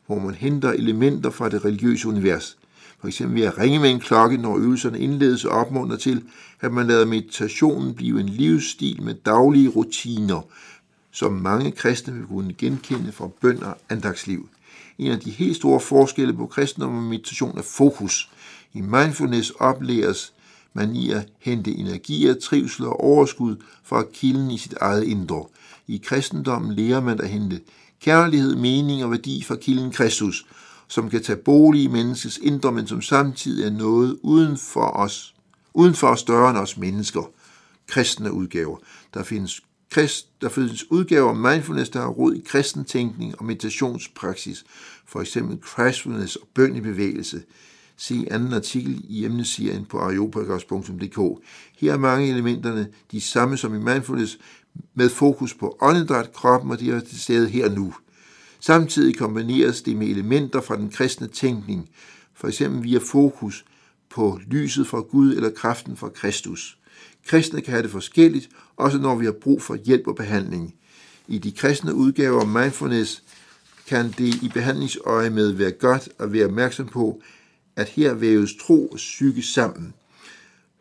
hvor 0.05 0.19
man 0.19 0.35
henter 0.35 0.71
elementer 0.71 1.29
fra 1.29 1.49
det 1.49 1.65
religiøse 1.65 2.07
univers. 2.07 2.57
For 2.99 3.07
eksempel 3.07 3.41
ved 3.41 3.47
at 3.47 3.57
ringe 3.57 3.79
med 3.79 3.89
en 3.89 3.99
klokke, 3.99 4.37
når 4.37 4.57
øvelserne 4.57 4.99
indledes 4.99 5.45
og 5.45 5.51
opmunder 5.51 5.97
til, 5.97 6.23
at 6.61 6.73
man 6.73 6.87
lader 6.87 7.05
meditationen 7.05 7.93
blive 7.93 8.19
en 8.19 8.29
livsstil 8.29 9.01
med 9.01 9.13
daglige 9.13 9.69
rutiner, 9.69 10.41
som 11.13 11.31
mange 11.31 11.71
kristne 11.71 12.13
vil 12.13 12.25
kunne 12.27 12.53
genkende 12.53 13.11
fra 13.11 13.29
bøn 13.41 13.63
og 13.63 13.77
andagsliv. 13.89 14.49
En 14.97 15.11
af 15.11 15.19
de 15.19 15.31
helt 15.31 15.55
store 15.55 15.79
forskelle 15.79 16.33
på 16.33 16.47
kristendom 16.47 16.97
og 16.97 17.03
meditation 17.03 17.57
er 17.57 17.61
fokus. 17.61 18.29
I 18.73 18.81
mindfulness 18.81 19.49
oplæres 19.49 20.33
man 20.73 20.95
i 20.95 21.11
at 21.11 21.27
hente 21.39 21.71
energier, 21.71 22.33
trivsel 22.33 22.85
og 22.85 22.99
overskud 22.99 23.55
fra 23.83 24.03
kilden 24.13 24.51
i 24.51 24.57
sit 24.57 24.73
eget 24.73 25.03
indre. 25.03 25.45
I 25.87 25.97
kristendommen 25.97 26.73
lærer 26.73 27.01
man 27.01 27.21
at 27.21 27.29
hente 27.29 27.61
kærlighed, 28.01 28.55
mening 28.55 29.03
og 29.03 29.11
værdi 29.11 29.43
fra 29.43 29.55
kilden 29.55 29.91
Kristus, 29.91 30.45
som 30.87 31.09
kan 31.09 31.23
tage 31.23 31.37
bolig 31.37 31.83
i 31.83 31.87
menneskets 31.87 32.37
indre, 32.37 32.71
men 32.71 32.87
som 32.87 33.01
samtidig 33.01 33.65
er 33.65 33.69
noget 33.69 34.19
uden 34.21 34.57
for 34.57 34.85
os, 34.85 35.35
uden 35.73 35.93
for 35.93 36.07
os 36.07 36.19
større 36.19 36.49
end 36.49 36.57
os 36.57 36.77
mennesker. 36.77 37.29
Kristne 37.87 38.31
udgaver. 38.31 38.77
Der 39.13 39.23
findes 39.23 39.61
krist, 39.93 40.41
der 40.41 40.49
udgaver 40.89 41.33
mindfulness, 41.33 41.89
der 41.89 41.99
har 41.99 42.07
rod 42.07 42.35
i 42.35 42.43
kristen 42.45 42.85
tænkning 42.85 43.39
og 43.39 43.45
meditationspraksis, 43.45 44.65
for 45.05 45.21
eksempel 45.21 45.57
crashfulness 45.61 46.35
og 46.35 46.47
bøn 46.53 46.75
i 46.75 46.81
bevægelse. 46.81 47.43
Se 47.97 48.27
anden 48.31 48.53
artikel 48.53 49.01
i 49.09 49.25
emneserien 49.25 49.85
på 49.85 49.99
areopagos.dk. 49.99 51.45
Her 51.77 51.93
er 51.93 51.97
mange 51.97 52.29
elementerne 52.29 52.87
de 53.11 53.21
samme 53.21 53.57
som 53.57 53.75
i 53.75 53.77
mindfulness, 53.77 54.39
med 54.93 55.09
fokus 55.09 55.53
på 55.53 55.77
åndedræt, 55.81 56.33
kroppen 56.33 56.71
og 56.71 56.79
de 56.79 56.91
er 56.91 56.99
til 56.99 57.21
stede 57.21 57.49
her 57.49 57.69
nu. 57.69 57.93
Samtidig 58.59 59.17
kombineres 59.17 59.81
det 59.81 59.97
med 59.97 60.07
elementer 60.07 60.61
fra 60.61 60.77
den 60.77 60.89
kristne 60.89 61.27
tænkning, 61.27 61.89
for 62.33 62.47
eksempel 62.47 62.83
via 62.83 62.99
fokus 63.11 63.65
på 64.09 64.39
lyset 64.47 64.87
fra 64.87 64.99
Gud 64.99 65.35
eller 65.35 65.49
kraften 65.49 65.97
fra 65.97 66.09
Kristus. 66.09 66.77
Kristne 67.25 67.61
kan 67.61 67.71
have 67.71 67.83
det 67.83 67.91
forskelligt, 67.91 68.49
også 68.77 68.97
når 68.97 69.15
vi 69.15 69.25
har 69.25 69.31
brug 69.31 69.61
for 69.61 69.75
hjælp 69.75 70.07
og 70.07 70.15
behandling. 70.15 70.75
I 71.27 71.37
de 71.37 71.51
kristne 71.51 71.93
udgaver 71.93 72.41
af 72.41 72.47
mindfulness 72.47 73.23
kan 73.87 74.13
det 74.17 74.43
i 74.43 74.51
behandlingsøje 74.53 75.29
med 75.29 75.51
være 75.51 75.71
godt 75.71 76.09
at 76.19 76.33
være 76.33 76.45
opmærksom 76.45 76.87
på, 76.87 77.21
at 77.75 77.89
her 77.89 78.13
væves 78.13 78.55
tro 78.55 78.87
og 78.87 78.95
psyke 78.95 79.41
sammen. 79.41 79.93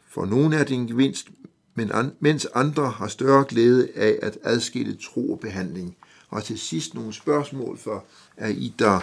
For 0.08 0.26
nogle 0.26 0.56
er 0.56 0.64
det 0.64 0.74
en 0.74 0.86
gevinst, 0.86 1.28
men 1.74 1.90
an, 1.92 2.12
mens 2.20 2.46
andre 2.54 2.90
har 2.90 3.08
større 3.08 3.44
glæde 3.48 3.88
af 3.94 4.18
at 4.22 4.38
adskille 4.42 4.96
tro 4.96 5.32
og 5.32 5.40
behandling. 5.40 5.96
Og 6.28 6.44
til 6.44 6.58
sidst 6.58 6.94
nogle 6.94 7.12
spørgsmål 7.12 7.78
for 7.78 8.04
Aida 8.36 8.98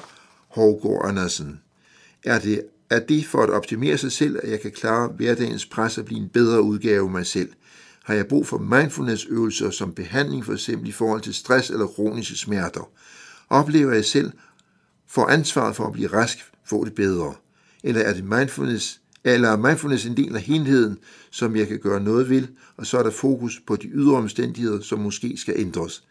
Hårgaard 0.48 1.10
Andersen. 1.10 1.62
Er 2.24 2.40
det, 2.40 2.64
er 2.90 3.00
det 3.00 3.26
for 3.26 3.44
at 3.44 3.50
optimere 3.50 3.98
sig 3.98 4.12
selv, 4.12 4.40
at 4.44 4.52
jeg 4.52 4.62
kan 4.62 4.72
klare 4.72 5.08
hverdagens 5.08 5.66
pres 5.66 5.98
og 5.98 6.06
blive 6.06 6.22
en 6.22 6.30
bedre 6.30 6.62
udgave 6.62 7.06
af 7.06 7.12
mig 7.12 7.26
selv? 7.26 7.50
Har 8.04 8.14
jeg 8.14 8.28
brug 8.28 8.48
for 8.48 8.58
mindfulness-øvelser 8.58 9.70
som 9.70 9.94
behandling, 9.94 10.46
for 10.46 10.54
eksempel 10.54 10.90
i 10.90 10.92
forhold 10.92 11.22
til 11.22 11.34
stress 11.34 11.70
eller 11.70 11.88
kroniske 11.88 12.36
smerter? 12.36 12.90
Oplever 13.50 13.94
jeg 13.94 14.06
selv 14.06 14.32
for 15.08 15.26
ansvaret 15.26 15.76
for 15.76 15.88
at 15.88 15.94
blive 15.94 16.08
rask, 16.08 16.38
få 16.66 16.86
det 16.86 16.96
bedre? 16.96 17.34
Eller 17.84 18.02
er 18.02 18.14
det 18.14 18.24
mindfulness, 18.24 19.02
eller 19.24 19.50
er 19.50 19.58
mindfulness 19.58 20.06
en 20.06 20.18
del 20.18 20.36
af 20.36 20.42
helheden, 20.42 20.98
som 21.32 21.56
jeg 21.56 21.68
kan 21.68 21.80
gøre 21.80 22.00
noget 22.00 22.30
ved, 22.30 22.48
og 22.78 22.86
så 22.86 22.98
er 22.98 23.04
der 23.04 23.12
fokus 23.12 23.62
på 23.68 23.76
de 23.76 23.88
ydre 23.88 24.16
omstændigheder, 24.16 24.82
som 24.82 25.00
måske 25.00 25.38
skal 25.38 25.54
ændres. 25.58 26.04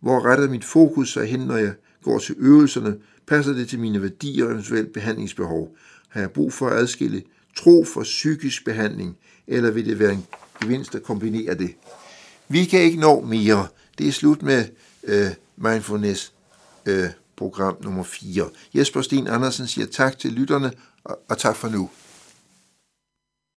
Hvor 0.00 0.26
retter 0.26 0.48
mit 0.48 0.64
fokus 0.64 1.12
sig 1.12 1.26
hen, 1.26 1.40
når 1.40 1.56
jeg 1.56 1.74
går 2.02 2.18
til 2.18 2.34
øvelserne? 2.38 2.96
Passer 3.26 3.52
det 3.52 3.68
til 3.68 3.78
mine 3.78 4.02
værdier 4.02 4.44
og 4.44 4.52
eventuelt 4.52 4.92
behandlingsbehov? 4.92 5.76
Har 6.08 6.20
jeg 6.20 6.30
brug 6.30 6.52
for 6.52 6.68
at 6.68 6.78
adskille 6.78 7.22
tro 7.56 7.84
for 7.84 8.02
psykisk 8.02 8.64
behandling, 8.64 9.16
eller 9.46 9.70
vil 9.70 9.86
det 9.86 9.98
være 9.98 10.12
en 10.12 10.26
gevinst 10.60 10.94
at 10.94 11.02
kombinere 11.02 11.54
det? 11.54 11.74
Vi 12.48 12.64
kan 12.64 12.80
ikke 12.80 13.00
nå 13.00 13.20
mere. 13.20 13.68
Det 13.98 14.08
er 14.08 14.12
slut 14.12 14.42
med 14.42 14.64
øh, 15.04 15.30
mindfulness 15.56 16.32
øh, 16.86 17.08
program 17.36 17.76
nummer 17.82 18.02
4. 18.02 18.48
Jesper 18.74 19.02
Sten 19.02 19.26
Andersen 19.26 19.66
siger 19.66 19.86
tak 19.86 20.18
til 20.18 20.32
lytterne, 20.32 20.72
og, 21.04 21.18
og 21.28 21.38
tak 21.38 21.56
for 21.56 21.68
nu. 21.68 21.90